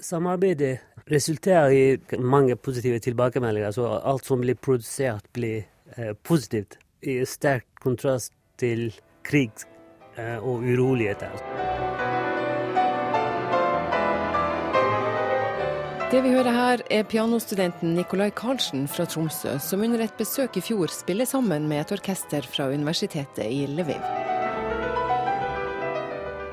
Samarbeidet 0.00 0.78
resulterer 1.12 1.76
i 1.76 2.18
mange 2.18 2.56
positive 2.56 2.98
tilbakemeldinger. 3.04 3.76
Så 3.76 3.86
alt 4.00 4.24
som 4.24 4.40
blir 4.40 4.56
produsert, 4.56 5.28
blir 5.36 5.64
eh, 5.96 6.14
positivt. 6.22 6.78
I 7.04 7.20
sterk 7.28 7.68
kontrast 7.84 8.32
til 8.56 8.88
krig 9.28 9.52
eh, 10.16 10.38
og 10.40 10.64
uroligheter. 10.64 11.83
Det 16.14 16.20
vi 16.22 16.30
hører 16.30 16.54
her, 16.54 16.82
er 16.94 17.06
pianostudenten 17.10 17.96
Nicolai 17.96 18.28
Karlsen 18.38 18.84
fra 18.86 19.02
Tromsø, 19.10 19.56
som 19.58 19.80
under 19.82 20.04
et 20.04 20.12
besøk 20.14 20.54
i 20.54 20.62
fjor 20.62 20.92
spiller 20.94 21.26
sammen 21.26 21.66
med 21.66 21.80
et 21.80 21.94
orkester 21.96 22.46
fra 22.46 22.68
universitetet 22.70 23.48
i 23.50 23.64
Lviv. 23.66 23.98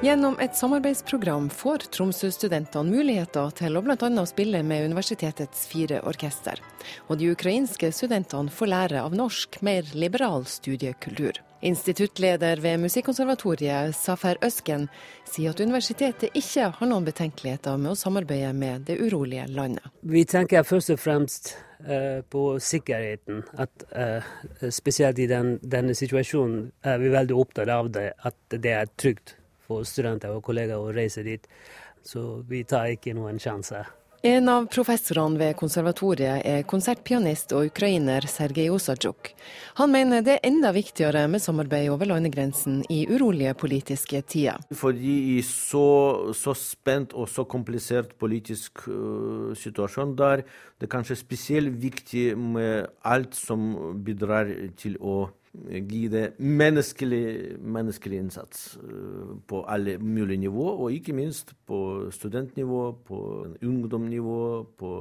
Gjennom 0.02 0.40
et 0.42 0.58
samarbeidsprogram 0.58 1.52
får 1.54 1.86
Tromsø-studentene 1.94 2.90
muligheter 2.90 3.54
til 3.62 3.78
å 3.78 3.86
bl.a. 3.86 4.26
spille 4.26 4.64
med 4.66 4.88
universitetets 4.90 5.70
fire 5.70 6.02
orkester. 6.10 6.58
Og 7.06 7.22
de 7.22 7.30
ukrainske 7.36 7.94
studentene 7.94 8.50
får 8.50 8.74
lære 8.74 9.06
av 9.06 9.14
norsk, 9.14 9.62
mer 9.62 9.94
liberal 9.94 10.50
studiekultur. 10.50 11.38
Instituttleder 11.62 12.62
ved 12.62 12.80
Musikkonservatoriet, 12.82 13.96
Safer 13.96 14.40
Øsken, 14.46 14.88
sier 15.30 15.54
at 15.54 15.62
universitetet 15.62 16.34
ikke 16.38 16.72
har 16.78 16.90
noen 16.90 17.06
betenkeligheter 17.06 17.78
med 17.78 17.94
å 17.94 18.00
samarbeide 18.00 18.54
med 18.58 18.88
det 18.90 18.98
urolige 19.02 19.46
landet. 19.54 19.86
Vi 20.02 20.24
tenker 20.26 20.66
først 20.66 20.94
og 20.96 21.00
fremst 21.02 21.54
uh, 21.86 22.24
på 22.34 22.46
sikkerheten. 22.58 23.44
At 23.62 23.86
uh, 23.94 24.26
Spesielt 24.74 25.22
i 25.22 25.30
den, 25.30 25.60
denne 25.62 25.94
situasjonen 25.98 26.72
er 26.82 26.98
vi 27.02 27.14
veldig 27.14 27.38
opptatt 27.38 27.70
av 27.70 27.94
det, 27.94 28.10
at 28.26 28.58
det 28.58 28.74
er 28.74 28.92
trygt 28.98 29.38
for 29.68 29.86
studenter 29.88 30.34
og 30.34 30.44
kollegaer 30.48 30.82
å 30.82 30.94
reise 30.96 31.24
dit. 31.26 31.46
Så 32.02 32.42
vi 32.50 32.66
tar 32.66 32.90
ikke 32.96 33.14
noen 33.14 33.38
sjanse. 33.40 33.86
En 34.22 34.46
av 34.54 34.68
professorene 34.70 35.40
ved 35.40 35.56
konservatoriet 35.58 36.44
er 36.46 36.66
konsertpianist 36.70 37.56
og 37.58 37.72
ukrainer 37.72 38.22
Sergej 38.30 38.68
Osadjuk. 38.70 39.32
Han 39.80 39.90
mener 39.90 40.22
det 40.22 40.36
er 40.36 40.46
enda 40.46 40.70
viktigere 40.76 41.24
med 41.26 41.42
samarbeid 41.42 41.90
over 41.90 42.06
landegrensen 42.06 42.84
i 42.94 43.00
urolige 43.10 43.56
politiske 43.58 44.22
tider. 44.22 44.62
Fordi 44.78 45.16
i 45.32 45.42
så, 45.42 45.88
så 46.38 46.54
spent 46.54 47.18
og 47.18 47.32
så 47.34 47.48
komplisert 47.50 48.14
politisk 48.22 48.86
uh, 48.94 49.58
situasjon 49.58 50.14
der 50.14 50.46
det 50.46 50.86
er 50.86 50.94
kanskje 50.94 51.18
spesielt 51.18 51.82
viktig 51.82 52.36
med 52.38 52.94
alt 53.02 53.34
som 53.34 53.74
bidrar 54.06 54.54
til 54.78 55.02
å 55.02 55.32
gi 55.54 56.08
det 56.08 56.26
menneskelig, 56.38 57.58
menneskelig 57.60 58.20
innsats 58.24 58.78
eh, 58.78 59.34
på 59.48 59.64
alle 59.68 59.98
mulige 60.00 60.40
nivå, 60.46 60.68
og 60.72 60.96
ikke 60.96 61.16
minst 61.16 61.54
på 61.68 62.12
studentnivå, 62.14 62.84
på 63.08 63.20
ungdomsnivå, 63.62 64.40
på 64.80 64.92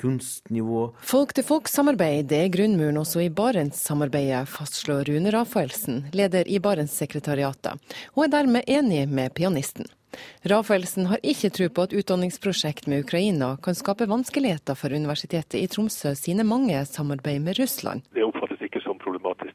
kunstnivå. 0.00 0.82
Folk-til-folk-samarbeid 1.12 2.34
er 2.34 2.50
grunnmuren 2.52 3.00
også 3.00 3.24
i 3.26 3.30
Barentssamarbeidet, 3.30 4.48
fastslår 4.50 5.06
Rune 5.10 5.32
Rafaelsen, 5.34 6.04
leder 6.16 6.48
i 6.50 6.58
Barentssekretariatet, 6.62 7.96
og 8.16 8.26
er 8.26 8.34
dermed 8.34 8.68
enig 8.70 9.06
med 9.08 9.34
pianisten. 9.38 9.88
Rafaelsen 10.50 11.06
har 11.06 11.20
ikke 11.22 11.52
tro 11.54 11.68
på 11.70 11.84
at 11.86 11.92
utdanningsprosjekt 11.94 12.88
med 12.90 13.04
Ukraina 13.04 13.52
kan 13.62 13.76
skape 13.78 14.08
vanskeligheter 14.10 14.74
for 14.78 14.90
Universitetet 14.90 15.60
i 15.60 15.68
Tromsø 15.70 16.16
sine 16.18 16.42
mange 16.44 16.80
samarbeid 16.88 17.44
med 17.44 17.60
Russland. 17.60 18.02
Det 18.14 18.24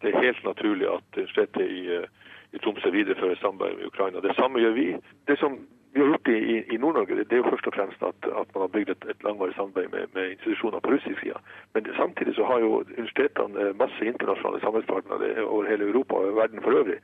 det 0.06 0.14
er 0.14 0.26
helt 0.28 0.44
naturlig 0.46 0.88
at 0.88 1.18
universitetet 1.18 1.72
i, 1.80 1.82
eh, 1.96 2.08
i 2.54 2.62
Tromsø 2.64 2.90
viderefører 2.94 3.36
samarbeid 3.42 3.78
med 3.78 3.90
Ukraina. 3.92 4.22
Det 4.22 4.36
samme 4.36 4.60
gjør 4.60 4.76
vi. 4.82 4.88
Det 5.28 5.40
som 5.40 5.58
vi 5.94 6.02
har 6.02 6.08
gjort 6.08 6.28
i, 6.28 6.76
i 6.76 6.78
Nord-Norge, 6.78 7.16
det 7.16 7.34
er 7.34 7.42
jo 7.42 7.50
først 7.50 7.68
og 7.68 7.74
fremst 7.78 8.02
at, 8.04 8.20
at 8.42 8.50
man 8.54 8.64
har 8.66 8.72
bygd 8.76 8.90
et, 8.90 9.06
et 9.10 9.24
langvarig 9.24 9.56
samarbeid 9.56 9.88
med, 9.96 10.04
med, 10.16 10.32
institusjoner 10.32 10.80
på 10.80 10.92
russisk 10.94 11.20
side. 11.24 11.40
Men 11.74 11.88
samtidig 12.02 12.36
så 12.36 12.44
har 12.50 12.60
jo 12.60 12.70
universitetene 12.98 13.62
eh, 13.62 13.76
masse 13.84 14.02
internasjonale 14.12 14.60
samarbeidspartnere 14.62 15.46
over 15.46 15.70
hele 15.72 15.88
Europa 15.90 16.14
og 16.16 16.36
verden 16.42 16.62
for 16.62 16.72
øvrig. 16.80 17.00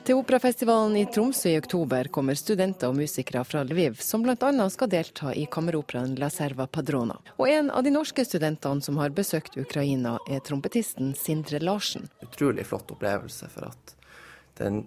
Til 0.00 0.16
operafestivalen 0.16 0.96
i 0.96 1.04
Tromsø 1.12 1.50
i 1.52 1.58
oktober 1.60 2.08
kommer 2.12 2.38
studenter 2.38 2.88
og 2.88 2.96
musikere 2.96 3.42
fra 3.44 3.60
Lviv, 3.68 3.98
som 4.00 4.24
bl.a. 4.24 4.68
skal 4.72 4.88
delta 4.90 5.34
i 5.36 5.44
kammeroperaen 5.44 6.14
La 6.18 6.30
Serva 6.32 6.64
Padrona. 6.66 7.18
Og 7.36 7.50
en 7.52 7.68
av 7.68 7.84
de 7.84 7.92
norske 7.92 8.24
studentene 8.24 8.80
som 8.80 8.96
har 9.02 9.12
besøkt 9.12 9.58
Ukraina, 9.60 10.16
er 10.24 10.40
trompetisten 10.46 11.12
Sindre 11.18 11.60
Larsen. 11.60 12.08
Utrolig 12.24 12.64
flott 12.66 12.90
opplevelse, 12.96 13.52
for 13.52 13.68
at 13.68 13.96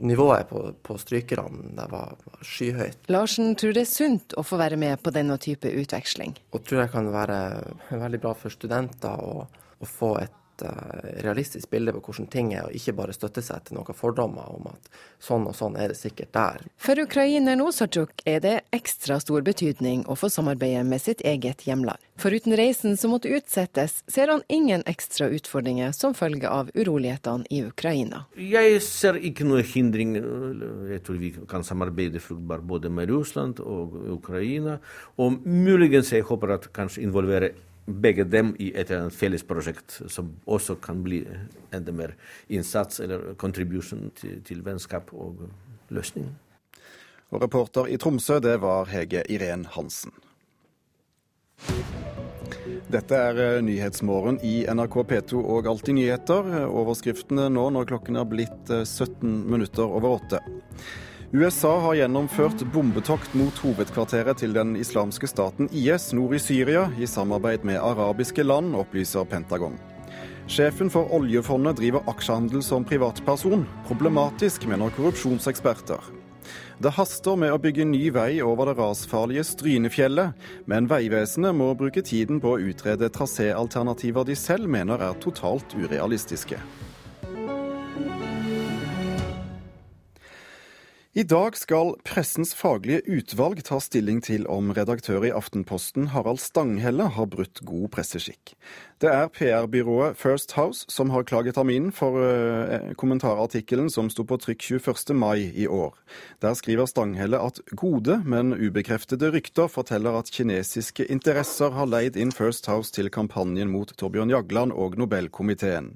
nivået 0.01 0.49
på, 0.49 0.65
på 0.81 0.97
strykerne 0.97 1.87
var, 1.89 2.17
var, 2.25 2.41
skyhøyt. 2.41 3.09
Larsen 3.13 3.55
tror 3.55 3.73
det 3.77 3.85
er 3.85 3.93
sunt 3.93 4.33
å 4.37 4.43
få 4.45 4.57
være 4.61 4.77
med 4.81 5.01
på 5.01 5.13
denne 5.13 5.37
type 5.41 5.69
utveksling. 5.69 6.35
Og 6.53 6.65
tror 6.65 6.83
jeg 6.83 6.93
kan 6.93 7.09
være 7.13 7.39
veldig 7.89 8.21
bra 8.21 8.33
for 8.37 8.53
studenter 8.53 9.13
å 9.21 9.45
få 9.89 10.15
et 10.21 10.39
Eh, 10.63 11.23
realistisk 11.23 11.69
bilde 11.69 11.91
på 11.93 11.99
hvordan 12.05 12.27
ting 12.31 12.53
er, 12.53 12.67
og 12.67 12.75
ikke 12.75 12.93
bare 12.95 13.15
støtte 13.15 13.41
seg 13.43 13.65
til 13.67 13.77
noen 13.77 13.95
fordommer 13.97 14.47
om 14.53 14.69
at 14.71 14.89
sånn 15.23 15.47
og 15.49 15.55
sånn 15.57 15.75
er 15.79 15.91
det 15.91 15.97
sikkert 15.99 16.31
der. 16.35 16.63
For 16.79 16.99
ukraineren 16.99 17.63
Osarchuk 17.63 18.23
er 18.29 18.39
det 18.43 18.53
ekstra 18.75 19.17
stor 19.23 19.43
betydning 19.43 20.05
å 20.07 20.15
få 20.19 20.29
samarbeide 20.31 20.85
med 20.87 21.03
sitt 21.03 21.23
eget 21.27 21.65
hjemland. 21.67 21.99
Foruten 22.19 22.55
reisen 22.55 22.95
som 22.99 23.11
måtte 23.11 23.31
utsettes, 23.33 24.01
ser 24.07 24.31
han 24.31 24.45
ingen 24.47 24.85
ekstra 24.87 25.27
utfordringer 25.33 25.91
som 25.95 26.15
følge 26.15 26.47
av 26.47 26.71
urolighetene 26.77 27.49
i 27.51 27.63
Ukraina. 27.67 28.23
Jeg 28.39 28.79
ser 28.85 29.19
ikke 29.19 29.47
noe 29.49 29.65
hindring. 29.67 30.15
Jeg 30.93 31.03
tror 31.03 31.19
vi 31.19 31.33
kan 31.49 31.65
samarbeide 31.67 32.23
fruktbart 32.23 32.63
både 32.69 32.93
med 32.93 33.11
Russland 33.11 33.59
og 33.59 33.97
Ukraina. 34.15 34.79
Og 35.19 35.43
muligens 35.43 36.13
jeg 36.13 36.27
håper 36.29 36.55
at 36.55 36.71
kanskje 36.75 37.03
involvere 37.03 37.53
begge 37.85 38.23
dem 38.23 38.53
i 38.59 38.71
et 38.71 38.89
eller 38.89 39.07
annet 39.07 39.17
felles 39.17 39.43
prosjekt 39.43 39.99
som 40.07 40.33
også 40.45 40.77
kan 40.83 41.03
bli 41.03 41.23
enda 41.75 41.91
mer 41.95 42.15
innsats 42.47 43.01
eller 43.03 43.33
contribution 43.39 44.11
til, 44.15 44.39
til 44.45 44.63
vennskap 44.65 45.11
og 45.13 45.45
løsning. 45.93 46.29
Og 47.33 47.41
reporter 47.41 47.89
i 47.89 47.97
Tromsø, 47.97 48.39
det 48.39 48.59
var 48.61 48.91
Hege 48.91 49.23
Irén 49.29 49.65
Hansen. 49.73 50.13
Dette 52.93 53.17
er 53.17 53.39
eh, 53.41 53.61
Nyhetsmorgen 53.65 54.37
i 54.45 54.65
NRK 54.69 54.99
P2 55.09 55.39
og 55.41 55.67
Alltid 55.71 55.97
nyheter. 55.97 56.49
Overskriftene 56.67 57.47
nå 57.49 57.63
når 57.73 57.87
klokken 57.89 58.19
er 58.21 58.27
blitt 58.29 58.69
17 58.69 59.09
eh, 59.09 59.31
minutter 59.55 59.87
over 59.87 60.19
åtte. 60.19 60.43
USA 61.33 61.79
har 61.81 61.95
gjennomført 61.97 62.59
bombetokt 62.69 63.31
mot 63.33 63.57
hovedkvarteret 63.63 64.37
til 64.37 64.51
den 64.53 64.75
islamske 64.77 65.25
staten 65.25 65.65
IS 65.73 66.11
nord 66.13 66.35
i 66.37 66.39
Syria, 66.39 66.83
i 67.01 67.07
samarbeid 67.09 67.65
med 67.65 67.79
arabiske 67.81 68.45
land, 68.45 68.75
opplyser 68.77 69.25
Pentagon. 69.25 69.73
Sjefen 70.45 70.93
for 70.93 71.09
oljefondet 71.17 71.79
driver 71.81 72.05
aksjehandel 72.13 72.61
som 72.61 72.85
privatperson. 72.85 73.65
Problematisk, 73.87 74.67
mener 74.69 74.93
korrupsjonseksperter. 74.93 76.05
Det 76.77 76.93
haster 76.99 77.41
med 77.41 77.55
å 77.55 77.57
bygge 77.65 77.89
ny 77.89 78.03
vei 78.13 78.37
over 78.45 78.69
det 78.69 78.77
rasfarlige 78.77 79.49
Strynefjellet, 79.55 80.37
men 80.69 80.85
Vegvesenet 80.91 81.57
må 81.57 81.73
bruke 81.73 82.05
tiden 82.05 82.45
på 82.45 82.53
å 82.53 82.61
utrede 82.61 83.09
traséalternativer 83.09 84.29
de 84.29 84.37
selv 84.37 84.69
mener 84.69 85.01
er 85.01 85.17
totalt 85.25 85.73
urealistiske. 85.81 86.61
I 91.13 91.21
dag 91.29 91.53
skal 91.53 91.91
Pressens 92.09 92.55
faglige 92.57 93.03
utvalg 93.05 93.59
ta 93.67 93.77
stilling 93.77 94.17
til 94.25 94.47
om 94.49 94.71
redaktør 94.73 95.21
i 95.27 95.29
Aftenposten 95.29 96.07
Harald 96.09 96.41
Stanghelle 96.41 97.05
har 97.13 97.27
brutt 97.29 97.61
god 97.61 97.91
presseskikk. 97.93 98.55
Det 98.97 99.11
er 99.13 99.29
PR-byrået 99.29 100.17
First 100.17 100.55
House 100.57 100.89
som 100.89 101.13
har 101.13 101.27
klaget 101.29 101.61
ham 101.61 101.69
inn 101.69 101.91
for 101.93 102.17
uh, 102.17 102.89
kommentarartikkelen 102.97 103.93
som 103.93 104.09
sto 104.09 104.25
på 104.25 104.39
trykk 104.41 104.65
21. 104.81 105.13
mai 105.13 105.53
i 105.53 105.69
år. 105.69 105.93
Der 106.41 106.57
skriver 106.57 106.89
Stanghelle 106.89 107.37
at 107.45 107.61
gode, 107.77 108.17
men 108.25 108.49
ubekreftede 108.57 109.29
rykter 109.37 109.69
forteller 109.69 110.17
at 110.17 110.33
kinesiske 110.33 111.05
interesser 111.13 111.77
har 111.77 111.93
leid 111.93 112.17
inn 112.17 112.33
First 112.33 112.65
House 112.65 112.89
til 112.89 113.13
kampanjen 113.13 113.69
mot 113.69 113.93
Torbjørn 114.01 114.33
Jagland 114.33 114.73
og 114.73 114.97
Nobelkomiteen. 114.97 115.93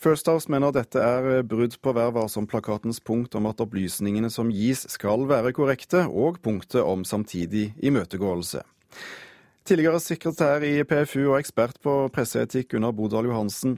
First 0.00 0.30
House 0.32 0.48
mener 0.48 0.72
dette 0.72 0.96
er 0.96 1.26
eh, 1.28 1.42
brudd 1.44 1.74
på 1.84 1.92
Vær 1.92 2.14
varsom-plakatens 2.16 3.02
punkt 3.04 3.34
om 3.36 3.50
at 3.50 3.60
opplysningene 3.60 4.30
som 4.32 4.48
gis 4.48 4.86
skal 4.88 5.26
være 5.28 5.52
korrekte, 5.52 6.06
og 6.08 6.38
punktet 6.40 6.80
om 6.80 7.04
samtidig 7.04 7.74
imøtegåelse. 7.84 8.62
Tidligere 9.68 10.00
sekretær 10.00 10.64
i 10.64 10.78
PFU 10.88 11.26
og 11.26 11.36
ekspert 11.42 11.76
på 11.84 11.98
presseetikk 12.14 12.78
under 12.80 12.96
Bodal 12.96 13.28
Johansen. 13.28 13.76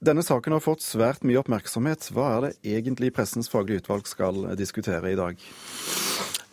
Denne 0.00 0.24
saken 0.24 0.56
har 0.56 0.64
fått 0.64 0.80
svært 0.80 1.20
mye 1.28 1.42
oppmerksomhet. 1.42 2.08
Hva 2.14 2.30
er 2.32 2.46
det 2.46 2.54
egentlig 2.78 3.12
Pressens 3.12 3.52
faglige 3.52 3.84
utvalg 3.84 4.08
skal 4.08 4.46
diskutere 4.56 5.12
i 5.12 5.18
dag? 5.18 5.36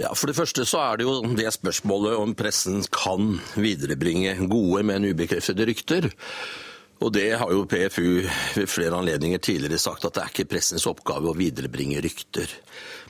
Ja, 0.04 0.12
For 0.12 0.28
det 0.28 0.36
første 0.36 0.68
så 0.68 0.84
er 0.84 1.00
det 1.00 1.08
jo 1.08 1.16
det 1.40 1.48
spørsmålet 1.56 2.20
om 2.20 2.36
pressen 2.36 2.84
kan 2.92 3.38
viderebringe 3.56 4.36
gode, 4.52 4.84
men 4.92 5.08
ubekreftede 5.08 5.72
rykter. 5.72 6.12
Og 7.04 7.12
det 7.16 7.28
har 7.42 7.52
jo 7.52 7.66
PFU 7.68 8.24
ved 8.56 8.70
flere 8.72 8.96
anledninger 8.96 9.42
tidligere 9.44 9.82
sagt, 9.82 10.06
at 10.08 10.16
det 10.16 10.24
er 10.24 10.32
ikke 10.32 10.50
pressens 10.56 10.88
oppgave 10.90 11.32
å 11.32 11.38
viderebringe 11.38 12.00
rykter. 12.06 12.52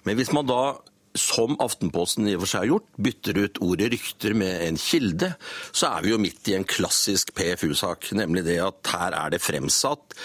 Men 0.08 0.18
hvis 0.18 0.34
man 0.34 0.50
da 0.50 0.78
som 1.16 1.56
Aftenposten 1.64 2.28
i 2.28 2.36
og 2.36 2.44
for 2.44 2.52
seg 2.52 2.66
har 2.66 2.72
gjort, 2.74 2.90
bytter 3.00 3.40
ut 3.40 3.62
ordet 3.64 3.92
rykter 3.94 4.36
med 4.38 4.66
en 4.66 4.80
kilde, 4.80 5.32
så 5.72 5.94
er 5.94 6.04
vi 6.04 6.12
jo 6.12 6.20
midt 6.20 6.52
i 6.52 6.58
en 6.58 6.68
klassisk 6.68 7.32
PFU-sak, 7.38 8.12
nemlig 8.20 8.44
det 8.50 8.60
at 8.64 8.92
her 8.92 9.16
er 9.16 9.36
det 9.36 9.44
fremsatt 9.44 10.18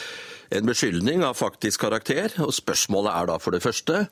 en 0.50 0.66
beskyldning 0.66 1.22
av 1.22 1.38
faktisk 1.38 1.84
karakter. 1.84 2.34
Og 2.42 2.54
spørsmålet 2.56 3.14
er 3.14 3.30
da 3.30 3.38
for 3.38 3.54
det 3.54 3.62
første 3.62 4.06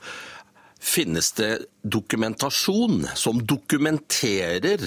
finnes 0.79 1.33
det 1.35 1.53
dokumentasjon 1.83 3.09
som 3.19 3.41
dokumenterer 3.43 4.85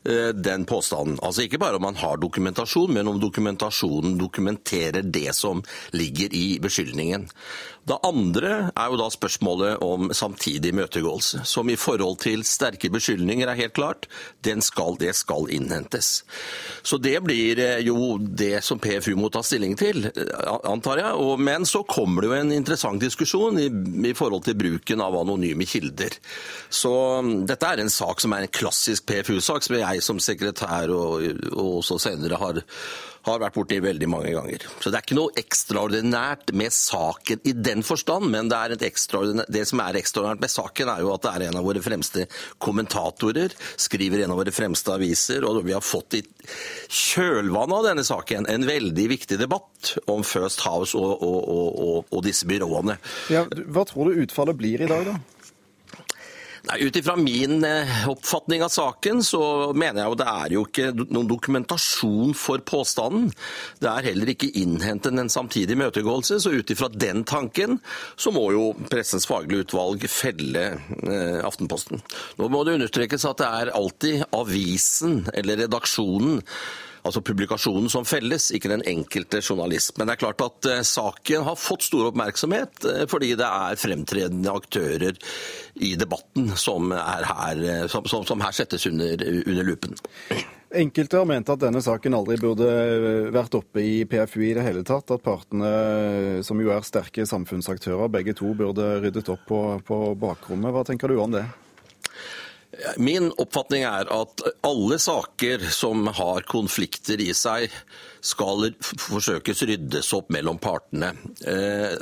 den 0.00 0.64
påstanden. 0.64 1.18
Altså 1.22 1.42
Ikke 1.44 1.58
bare 1.60 1.76
om 1.76 1.84
man 1.84 1.98
har 2.00 2.16
dokumentasjon, 2.16 2.94
men 2.94 3.08
om 3.08 3.18
dokumentasjonen 3.20 4.16
dokumenterer 4.18 5.02
det 5.04 5.34
som 5.36 5.62
ligger 5.92 6.32
i 6.34 6.58
beskyldningen. 6.62 7.28
Det 7.88 7.96
andre 8.06 8.50
er 8.76 8.90
jo 8.92 8.98
da 9.00 9.06
spørsmålet 9.10 9.80
om 9.82 10.10
samtidig 10.14 10.70
imøtegåelse, 10.74 11.42
som 11.48 11.70
i 11.72 11.78
forhold 11.80 12.20
til 12.22 12.44
sterke 12.46 12.90
beskyldninger 12.92 13.48
er 13.48 13.58
helt 13.58 13.74
klart. 13.74 14.06
Skal, 14.60 14.96
det 15.00 15.14
skal 15.16 15.48
innhentes. 15.50 16.22
Så 16.82 16.98
det 17.00 17.16
blir 17.24 17.58
eh, 17.62 17.80
jo 17.86 18.18
det 18.18 18.60
som 18.64 18.78
PFU 18.82 19.14
må 19.18 19.30
ta 19.32 19.42
stilling 19.46 19.76
til, 19.80 20.04
eh, 20.10 20.50
antar 20.68 21.00
jeg. 21.00 21.38
Men 21.40 21.66
så 21.66 21.82
kommer 21.88 22.22
det 22.22 22.30
jo 22.30 22.36
en 22.36 22.52
interessant 22.54 23.02
diskusjon 23.02 23.58
i, 23.58 23.68
i 24.10 24.14
forhold 24.16 24.44
til 24.46 24.58
bruken 24.60 25.02
av 25.02 25.16
anonyme 25.18 25.66
kilder. 25.68 26.18
Så 26.68 26.92
mm, 27.24 27.32
dette 27.48 27.70
er 27.70 27.82
en 27.82 27.92
sak 27.92 28.22
som 28.22 28.36
er 28.36 28.46
en 28.46 28.54
klassisk 28.60 29.08
PFU-sak, 29.10 29.64
som 29.66 29.78
jeg 29.78 29.88
som 30.04 30.20
sekretær 30.22 30.92
og, 30.94 31.24
og 31.50 31.80
også 31.80 31.98
senere 32.06 32.38
har 32.40 32.62
har 33.28 33.40
vært 33.42 33.56
borti 33.56 33.78
veldig 33.82 34.08
mange 34.10 34.32
ganger. 34.32 34.64
Så 34.80 34.90
det 34.90 34.98
er 34.98 35.04
ikke 35.04 35.18
noe 35.18 35.34
ekstraordinært 35.40 36.52
med 36.56 36.72
saken 36.74 37.42
i 37.48 37.52
den 37.56 37.84
forstand, 37.86 38.30
men 38.32 38.50
det, 38.50 38.78
det, 38.80 39.64
som 39.68 39.82
er 39.84 39.98
ekstraordinært 40.00 40.44
med 40.44 40.52
saken, 40.52 40.92
er 40.92 41.04
jo 41.04 41.12
at 41.14 41.26
det 41.26 41.32
er 41.34 41.46
en 41.48 41.60
av 41.60 41.66
våre 41.66 41.82
fremste 41.84 42.26
kommentatorer, 42.62 43.54
skriver 43.80 44.24
en 44.24 44.34
av 44.34 44.40
våre 44.40 44.54
fremste 44.54 44.94
aviser, 44.94 45.44
og 45.46 45.62
vi 45.66 45.76
har 45.76 45.84
fått 45.84 46.20
i 46.20 46.22
kjølvannet 46.88 47.76
av 47.76 47.90
denne 47.90 48.06
saken 48.06 48.48
en 48.50 48.68
veldig 48.68 49.08
viktig 49.12 49.40
debatt 49.40 49.94
om 50.10 50.24
First 50.26 50.64
House 50.64 50.96
og, 50.98 51.20
og, 51.20 51.40
og, 51.50 52.08
og 52.08 52.24
disse 52.24 52.48
byråene. 52.48 52.96
Ja, 53.32 53.44
hva 53.68 53.84
tror 53.88 54.08
du 54.08 54.24
utfallet 54.24 54.58
blir 54.58 54.84
i 54.84 54.88
dag, 54.90 55.04
da? 55.12 55.39
Ut 56.78 56.96
ifra 56.96 57.16
min 57.16 57.64
eh, 57.64 58.08
oppfatning 58.08 58.62
av 58.62 58.68
saken, 58.68 59.22
så 59.24 59.72
mener 59.74 60.02
jeg 60.02 60.10
jo 60.10 60.18
det 60.20 60.26
er 60.30 60.52
jo 60.54 60.64
ikke 60.66 60.90
noen 61.00 61.30
dokumentasjon 61.30 62.34
for 62.38 62.62
påstanden. 62.66 63.30
Det 63.82 63.90
er 63.90 64.10
heller 64.10 64.30
ikke 64.32 64.52
innhentet 64.60 65.16
en 65.18 65.32
samtidig 65.32 65.74
imøtegåelse, 65.74 66.40
så 66.42 66.52
ut 66.54 66.70
ifra 66.70 66.90
den 66.92 67.24
tanken 67.28 67.80
så 68.16 68.32
må 68.34 68.50
jo 68.54 68.68
Pressens 68.90 69.26
faglige 69.28 69.66
utvalg 69.66 70.06
felle 70.10 70.66
eh, 70.76 71.40
Aftenposten. 71.46 72.02
Nå 72.38 72.50
må 72.52 72.62
det 72.64 72.76
understrekes 72.78 73.26
at 73.28 73.42
det 73.42 73.50
er 73.62 73.74
alltid 73.76 74.28
avisen 74.36 75.24
eller 75.34 75.64
redaksjonen 75.64 76.40
altså 77.02 77.22
publikasjonen 77.24 77.90
som 77.92 78.06
felles, 78.08 78.50
ikke 78.54 78.70
den 78.72 78.84
enkelte 78.88 79.40
journalist. 79.42 79.96
Men 79.98 80.08
det 80.08 80.16
er 80.16 80.22
klart 80.24 80.44
at 80.44 80.70
uh, 80.70 80.82
saken 80.86 81.46
har 81.48 81.58
fått 81.58 81.88
stor 81.88 82.10
oppmerksomhet 82.10 82.86
uh, 82.86 83.02
fordi 83.10 83.34
det 83.40 83.48
er 83.48 83.80
fremtredende 83.80 84.54
aktører 84.54 85.18
i 85.80 85.94
debatten 86.00 86.52
som, 86.60 86.92
her, 86.92 87.64
uh, 87.64 87.84
som, 87.90 88.08
som, 88.10 88.26
som 88.28 88.42
her, 88.44 88.54
settes 88.56 88.86
under, 88.90 89.20
under 89.46 89.66
lupen. 89.66 89.96
Enkelte 90.70 91.18
har 91.18 91.26
ment 91.26 91.48
at 91.50 91.62
denne 91.64 91.80
saken 91.82 92.14
aldri 92.14 92.36
burde 92.38 92.66
vært 93.34 93.56
oppe 93.58 93.82
i 93.82 94.04
PFU 94.06 94.44
i 94.46 94.52
det 94.54 94.62
hele 94.62 94.84
tatt. 94.86 95.10
At 95.10 95.24
partene, 95.24 95.70
som 96.46 96.60
jo 96.62 96.70
er 96.70 96.86
sterke 96.86 97.26
samfunnsaktører, 97.26 98.12
begge 98.12 98.36
to 98.38 98.52
burde 98.54 98.86
ryddet 99.02 99.32
opp 99.34 99.42
på, 99.50 99.64
på 99.82 99.98
bakrommet. 100.20 100.70
Hva 100.76 100.84
tenker 100.86 101.10
du 101.10 101.18
om 101.18 101.34
det? 101.34 101.42
Min 102.96 103.30
oppfatning 103.40 103.84
er 103.88 104.10
at 104.14 104.44
alle 104.66 104.98
saker 105.02 105.66
som 105.74 106.06
har 106.16 106.46
konflikter 106.48 107.20
i 107.22 107.32
seg, 107.36 107.70
skal 108.24 108.70
forsøkes 108.82 109.64
ryddes 109.68 110.10
opp 110.16 110.30
mellom 110.34 110.58
partene. 110.60 111.12
Eh, 111.46 111.94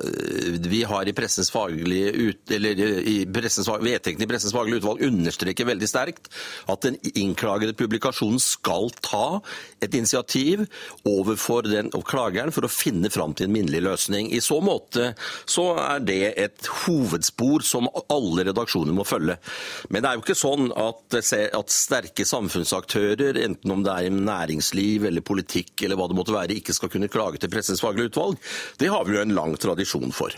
vi 0.69 0.83
har 0.89 1.09
i 1.09 1.15
pressens 1.17 1.51
faglige 1.55 2.13
ut, 2.13 2.55
i 2.55 3.19
pressens, 3.33 3.69
i 3.69 4.29
Pressens 4.29 4.55
faglige 4.55 4.83
utvalg 4.83 5.03
understreker 5.07 5.69
veldig 5.69 5.89
sterkt 5.89 6.29
at 6.69 6.85
den 6.85 6.99
innklagede 7.15 7.77
publikasjonen 7.79 8.41
skal 8.43 8.91
ta 9.05 9.41
et 9.85 9.95
initiativ 9.95 10.67
overfor 11.09 11.69
den 11.69 11.91
klageren 12.09 12.53
for 12.55 12.67
å 12.67 12.73
finne 12.73 13.11
fram 13.13 13.35
til 13.37 13.49
en 13.49 13.55
minnelig 13.55 13.83
løsning. 13.87 14.33
I 14.35 14.43
så 14.45 14.61
måte 14.65 15.13
så 15.49 15.71
er 15.79 16.05
det 16.05 16.21
et 16.41 16.71
hovedspor 16.85 17.65
som 17.67 17.89
alle 18.09 18.49
redaksjoner 18.51 18.97
må 18.97 19.07
følge. 19.09 19.39
Men 19.89 20.03
det 20.03 20.11
er 20.11 20.19
jo 20.19 20.25
ikke 20.25 20.39
sånn 20.39 20.73
at, 20.75 21.19
at 21.19 21.75
sterke 21.75 22.27
samfunnsaktører, 22.29 23.39
enten 23.45 23.75
om 23.75 23.85
det 23.87 23.95
er 23.95 24.09
i 24.09 24.15
næringsliv 24.15 25.09
eller 25.09 25.25
politikk 25.25 25.87
eller 25.87 25.99
hva 25.99 26.08
det 26.09 26.19
måtte 26.19 26.35
være, 26.35 26.57
ikke 26.59 26.77
skal 26.77 26.93
kunne 26.93 27.11
klage 27.13 27.41
til 27.43 27.53
Pressens 27.53 27.85
faglige 27.85 28.13
utvalg. 28.13 28.41
Det 28.81 28.91
har 28.93 29.05
vi 29.07 29.17
jo 29.17 29.23
en 29.23 29.37
lang 29.37 29.57
tradisjon 29.61 30.15
for. 30.15 30.35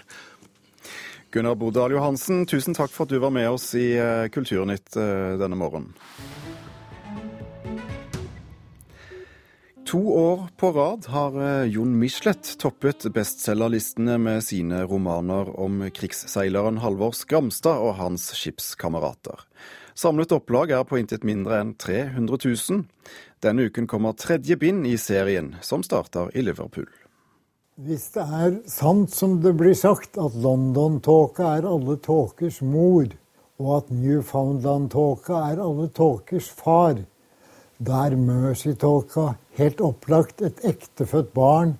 Gunnar 1.30 1.54
Bodal 1.54 1.94
Johansen, 1.94 2.42
tusen 2.50 2.74
takk 2.74 2.90
for 2.90 3.06
at 3.06 3.12
du 3.14 3.20
var 3.22 3.30
med 3.30 3.46
oss 3.52 3.68
i 3.78 3.92
eh, 3.94 4.26
Kulturnytt 4.34 4.96
eh, 4.98 5.36
denne 5.38 5.58
morgenen. 5.58 5.94
To 9.90 10.00
år 10.14 10.48
på 10.56 10.72
rad 10.72 11.06
har 11.10 11.38
eh, 11.42 11.70
Jon 11.70 11.94
Michelet 11.98 12.56
toppet 12.58 13.06
bestselgerlistene 13.14 14.18
med 14.22 14.42
sine 14.46 14.84
romaner 14.90 15.48
om 15.54 15.84
krigsseileren 15.94 16.82
Halvor 16.82 17.14
Skramstad 17.14 17.78
og 17.78 17.96
hans 17.98 18.28
skipskamerater. 18.38 19.46
Samlet 19.94 20.32
opplag 20.32 20.70
er 20.70 20.84
på 20.86 20.98
intet 21.00 21.24
mindre 21.26 21.60
enn 21.60 21.74
300 21.80 22.38
000. 22.44 22.84
Denne 23.42 23.68
uken 23.68 23.86
kommer 23.90 24.16
tredje 24.18 24.56
bind 24.60 24.86
i 24.86 24.96
serien, 25.00 25.54
som 25.60 25.82
starter 25.82 26.30
i 26.36 26.44
Liverpool. 26.44 26.88
Hvis 27.80 28.10
det 28.12 28.26
er 28.26 28.56
sant 28.68 29.14
som 29.14 29.38
det 29.40 29.54
blir 29.56 29.74
sagt, 29.78 30.18
at 30.20 30.34
London-tåka 30.36 31.46
er 31.56 31.68
alle 31.68 31.96
tåkers 32.04 32.60
mor, 32.60 33.08
og 33.60 33.70
at 33.78 33.92
Newfoundland-tåka 33.92 35.38
er 35.52 35.62
alle 35.64 35.88
tåkers 35.96 36.50
far, 36.52 37.00
da 37.80 38.02
er 38.06 38.16
Mercy-tåka 38.20 39.30
helt 39.56 39.80
opplagt 39.80 40.42
et 40.44 40.60
ektefødt 40.68 41.32
barn 41.32 41.78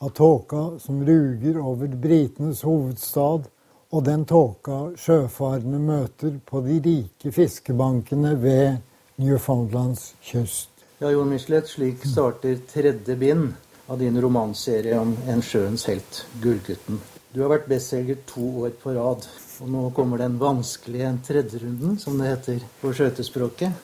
av 0.00 0.14
tåka 0.16 0.62
som 0.80 1.04
ruger 1.04 1.60
over 1.60 1.92
britenes 2.00 2.62
hovedstad 2.64 3.50
og 3.94 4.02
den 4.02 4.24
tåka 4.26 4.78
sjøfarende 4.98 5.78
møter 5.78 6.38
på 6.48 6.60
de 6.64 6.80
rike 6.82 7.30
fiskebankene 7.34 8.32
ved 8.42 8.80
Newfoundlands 9.22 10.08
kyst. 10.24 10.70
Ja, 10.98 11.12
Jon 11.12 11.30
Michelet, 11.30 11.68
slik 11.70 12.02
starter 12.06 12.58
tredje 12.70 13.14
bind 13.18 13.52
av 13.86 14.00
din 14.00 14.18
romanserie 14.22 14.98
om 14.98 15.14
en 15.30 15.42
sjøens 15.46 15.86
helt, 15.90 16.24
Gullgutten. 16.42 16.98
Du 17.34 17.42
har 17.44 17.52
vært 17.52 17.70
bestselger 17.70 18.18
to 18.26 18.48
år 18.64 18.74
på 18.82 18.96
rad, 18.96 19.26
og 19.62 19.70
nå 19.70 19.86
kommer 19.94 20.22
den 20.22 20.40
vanskelige 20.42 21.12
tredjerunden, 21.28 21.98
som 22.02 22.18
det 22.18 22.32
heter 22.32 22.66
på 22.80 22.90
skjøtespråket. 22.94 23.74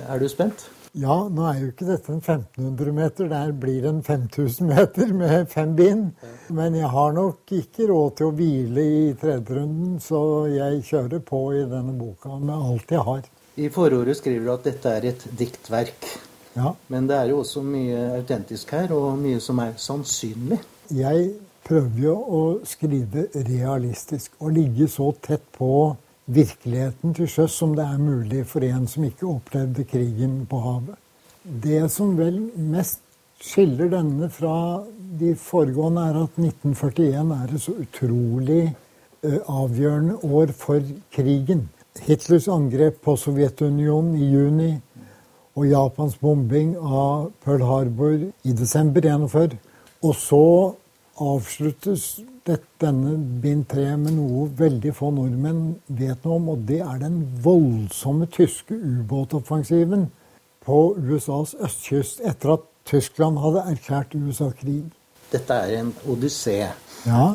Er 0.00 0.20
du 0.20 0.28
spent? 0.32 0.64
Ja, 0.98 1.14
nå 1.30 1.44
er 1.46 1.58
jo 1.60 1.68
ikke 1.70 1.86
dette 1.86 2.10
en 2.10 2.18
1500 2.18 2.94
meter, 2.96 3.28
det 3.30 3.58
blir 3.62 3.84
en 3.86 4.00
5000 4.02 4.66
meter 4.66 5.12
med 5.14 5.46
fem 5.52 5.76
bind. 5.78 6.08
Men 6.50 6.74
jeg 6.74 6.90
har 6.90 7.12
nok 7.14 7.52
ikke 7.54 7.86
råd 7.90 8.16
til 8.18 8.26
å 8.30 8.34
hvile 8.34 8.82
i 8.82 9.02
tredjerunden, 9.20 10.00
så 10.02 10.20
jeg 10.50 10.80
kjører 10.88 11.22
på 11.22 11.42
i 11.54 11.62
denne 11.70 11.94
boka 11.98 12.40
med 12.40 12.54
alt 12.56 12.94
jeg 12.96 13.04
har. 13.10 13.28
I 13.58 13.68
forordet 13.74 14.16
skriver 14.18 14.48
du 14.48 14.52
at 14.56 14.66
dette 14.66 14.96
er 14.98 15.06
et 15.12 15.22
diktverk. 15.38 16.10
Ja. 16.58 16.74
Men 16.90 17.06
det 17.06 17.20
er 17.20 17.30
jo 17.30 17.44
også 17.44 17.62
mye 17.62 18.02
autentisk 18.16 18.74
her, 18.74 18.90
og 18.96 19.20
mye 19.22 19.38
som 19.44 19.62
er 19.62 19.78
sannsynlig. 19.78 20.58
Jeg 20.98 21.30
prøver 21.68 22.02
jo 22.08 22.16
å 22.18 22.42
skrive 22.66 23.28
realistisk 23.46 24.34
og 24.42 24.56
ligge 24.56 24.90
så 24.90 25.12
tett 25.22 25.46
på 25.54 25.92
virkeligheten 26.28 27.14
til 27.16 27.28
sjøs 27.30 27.56
som 27.56 27.74
det 27.76 27.84
er 27.84 28.00
mulig 28.00 28.44
for 28.46 28.64
en 28.66 28.86
som 28.90 29.04
ikke 29.08 29.28
opplevde 29.28 29.84
krigen 29.88 30.42
på 30.48 30.60
havet. 30.60 30.96
Det 31.42 31.86
som 31.90 32.16
vel 32.18 32.40
mest 32.56 33.00
skiller 33.40 33.88
denne 33.92 34.28
fra 34.30 34.84
de 35.20 35.32
foregående, 35.38 36.02
er 36.02 36.22
at 36.24 36.36
1941 36.36 37.36
er 37.38 37.54
et 37.54 37.62
så 37.62 37.74
utrolig 37.80 38.74
avgjørende 39.22 40.18
år 40.24 40.52
for 40.54 40.82
krigen. 41.14 41.68
Hitlers 42.00 42.48
angrep 42.48 43.00
på 43.02 43.16
Sovjetunionen 43.16 44.14
i 44.18 44.28
juni 44.30 44.72
og 45.58 45.66
Japans 45.66 46.14
bombing 46.20 46.76
av 46.78 47.32
Pearl 47.42 47.64
Harbor 47.66 48.18
i 48.20 48.52
desember 48.54 49.02
1941. 49.02 49.58
Og 50.02 50.14
så 50.14 50.44
avsluttes 51.18 52.20
denne 52.80 53.16
bind 53.42 53.66
tre 53.68 53.84
med 54.00 54.14
noe 54.16 54.46
veldig 54.58 54.92
få 54.96 55.10
nordmenn 55.12 55.74
vet 55.88 56.24
noe 56.24 56.38
om, 56.38 56.48
og 56.54 56.64
det 56.68 56.80
er 56.84 57.02
den 57.02 57.20
voldsomme 57.44 58.28
tyske 58.32 58.74
ubåtoffensiven 58.74 60.08
på 60.64 60.78
USAs 60.96 61.54
østkyst 61.64 62.24
etter 62.24 62.56
at 62.56 62.66
Tyskland 62.88 63.40
hadde 63.42 63.66
erklært 63.74 64.16
USA 64.16 64.48
krig. 64.56 64.86
Dette 65.32 65.54
er 65.54 65.82
en 65.82 65.92
odyssé. 66.08 66.70
Ja. 67.04 67.34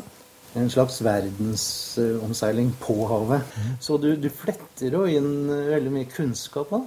En 0.58 0.70
slags 0.70 1.00
verdensomseiling 1.02 2.72
på 2.82 2.94
havet. 3.10 3.42
Mm. 3.54 3.74
Så 3.80 3.98
du, 4.02 4.14
du 4.18 4.30
fletter 4.30 4.94
jo 4.94 5.04
inn 5.10 5.50
veldig 5.50 5.94
mye 5.94 6.10
kunnskap 6.10 6.74
da? 6.74 6.82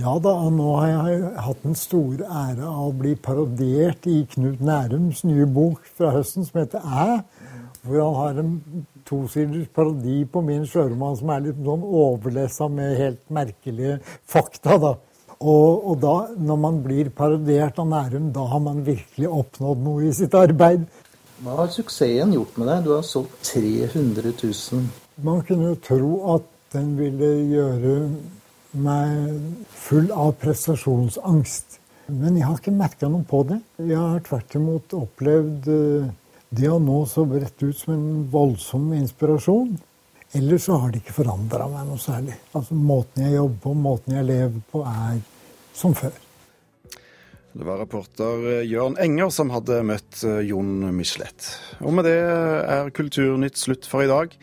Ja 0.00 0.14
da, 0.22 0.32
og 0.32 0.52
nå 0.54 0.68
har 0.78 0.88
jeg 0.88 1.30
hatt 1.44 1.64
den 1.66 1.74
store 1.76 2.24
ære 2.24 2.64
av 2.64 2.84
å 2.86 2.96
bli 2.96 3.16
parodiert 3.20 4.06
i 4.08 4.22
Knut 4.32 4.62
Nærums 4.64 5.24
nye 5.26 5.48
bok 5.50 5.82
fra 5.98 6.12
høsten 6.14 6.46
som 6.46 6.62
heter 6.62 6.84
Æ. 6.86 7.20
Hvor 7.86 8.00
han 8.02 8.16
har 8.18 8.40
en 8.42 8.86
tosiders 9.08 9.68
parodi 9.74 10.24
på 10.28 10.42
min 10.44 10.66
sjøroman 10.68 11.16
som 11.16 11.30
er 11.32 11.46
litt 11.46 11.60
sånn 11.64 11.84
overlessa 11.84 12.68
med 12.68 12.98
helt 12.98 13.22
merkelige 13.32 14.00
fakta. 14.28 14.76
da. 14.76 14.96
Og, 15.40 15.86
og, 15.88 15.94
da, 16.02 16.16
når 16.36 16.58
man 16.60 16.82
blir 16.84 17.08
parodiert 17.16 17.78
av 17.80 17.88
Nærum, 17.88 18.28
da 18.36 18.44
har 18.50 18.60
man 18.60 18.82
virkelig 18.84 19.30
oppnådd 19.32 19.86
noe 19.86 20.10
i 20.10 20.12
sitt 20.12 20.36
arbeid. 20.36 20.84
Hva 21.40 21.62
har 21.62 21.70
suksessen 21.72 22.34
gjort 22.36 22.58
med 22.60 22.68
deg? 22.68 22.84
Du 22.84 22.90
har 22.92 23.06
solgt 23.08 23.38
300 23.48 24.34
000. 24.42 24.84
Man 25.24 25.40
kunne 25.48 25.72
jo 25.72 25.78
tro 25.80 26.10
at 26.34 26.50
den 26.74 26.92
ville 26.98 27.30
gjøre 27.54 27.94
meg 28.84 29.64
full 29.72 30.12
av 30.12 30.34
prestasjonsangst. 30.42 31.78
Men 32.10 32.36
jeg 32.36 32.44
har 32.44 32.60
ikke 32.60 32.74
merka 32.74 33.08
noe 33.08 33.24
på 33.24 33.40
det. 33.48 33.60
Jeg 33.80 33.96
har 33.96 34.20
tvert 34.26 34.56
imot 34.58 34.94
opplevd 34.98 35.70
eh, 35.72 36.10
det 36.50 36.66
har 36.66 36.80
nå 36.82 37.04
så 37.06 37.22
bredt 37.30 37.62
ut 37.62 37.78
som 37.78 37.94
en 37.94 38.24
voldsom 38.30 38.88
inspirasjon. 38.96 39.76
Ellers 40.34 40.64
så 40.66 40.78
har 40.82 40.90
det 40.90 41.02
ikke 41.02 41.20
forandra 41.20 41.68
meg 41.70 41.86
noe 41.86 41.98
særlig. 42.02 42.34
Altså 42.54 42.74
Måten 42.74 43.24
jeg 43.26 43.36
jobber 43.36 43.62
på, 43.62 43.74
måten 43.86 44.16
jeg 44.18 44.26
lever 44.26 44.64
på, 44.72 44.82
er 44.86 45.20
som 45.74 45.94
før. 45.94 46.14
Det 47.50 47.66
var 47.66 47.80
reporter 47.82 48.44
eh, 48.46 48.66
Jørn 48.70 48.94
Enger 49.02 49.30
som 49.34 49.50
hadde 49.50 49.80
møtt 49.86 50.20
eh, 50.26 50.42
Jon 50.46 50.84
Michelet. 50.94 51.48
Og 51.82 51.94
med 51.96 52.06
det 52.06 52.18
er 52.18 52.92
Kulturnytt 52.94 53.58
slutt 53.58 53.88
for 53.90 54.06
i 54.06 54.10
dag. 54.10 54.36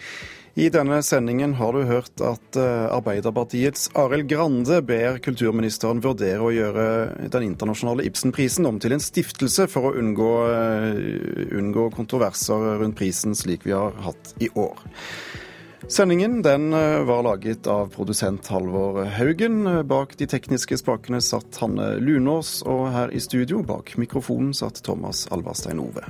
I 0.58 0.72
denne 0.74 1.04
sendingen 1.06 1.52
har 1.54 1.76
du 1.76 1.84
hørt 1.86 2.22
at 2.26 2.58
eh, 2.58 2.86
Arbeiderpartiets 2.90 3.92
Arild 3.94 4.26
Grande 4.32 4.80
ber 4.82 5.20
kulturministeren 5.22 6.02
vurdere 6.02 6.42
å 6.42 6.50
gjøre 6.50 6.86
den 7.30 7.46
internasjonale 7.52 8.08
Ibsenprisen 8.10 8.66
om 8.66 8.80
til 8.82 8.96
en 8.96 9.04
stiftelse 9.04 9.68
for 9.70 9.92
å 9.92 9.94
unngå, 10.02 10.32
eh, 10.50 11.54
unngå 11.62 11.92
kontroverser 11.94 12.82
rundt 12.82 12.98
prisen 12.98 13.38
slik 13.38 13.70
vi 13.70 13.78
har 13.78 13.94
hatt 14.02 14.34
i 14.42 14.50
år. 14.58 14.82
Sendingen 15.94 16.42
den 16.42 16.72
eh, 16.74 17.06
var 17.06 17.22
laget 17.30 17.70
av 17.70 17.94
produsent 17.94 18.50
Halvor 18.50 19.04
Haugen. 19.14 19.62
Bak 19.86 20.18
de 20.18 20.26
tekniske 20.26 20.82
spakene 20.82 21.22
satt 21.22 21.62
Hanne 21.62 22.00
Lunås, 22.02 22.64
og 22.66 22.88
her 22.98 23.14
i 23.14 23.22
studio 23.22 23.62
bak 23.62 23.94
mikrofonen 24.02 24.58
satt 24.58 24.82
Thomas 24.82 25.28
Alvarstein 25.30 25.86
Ove. 25.86 26.10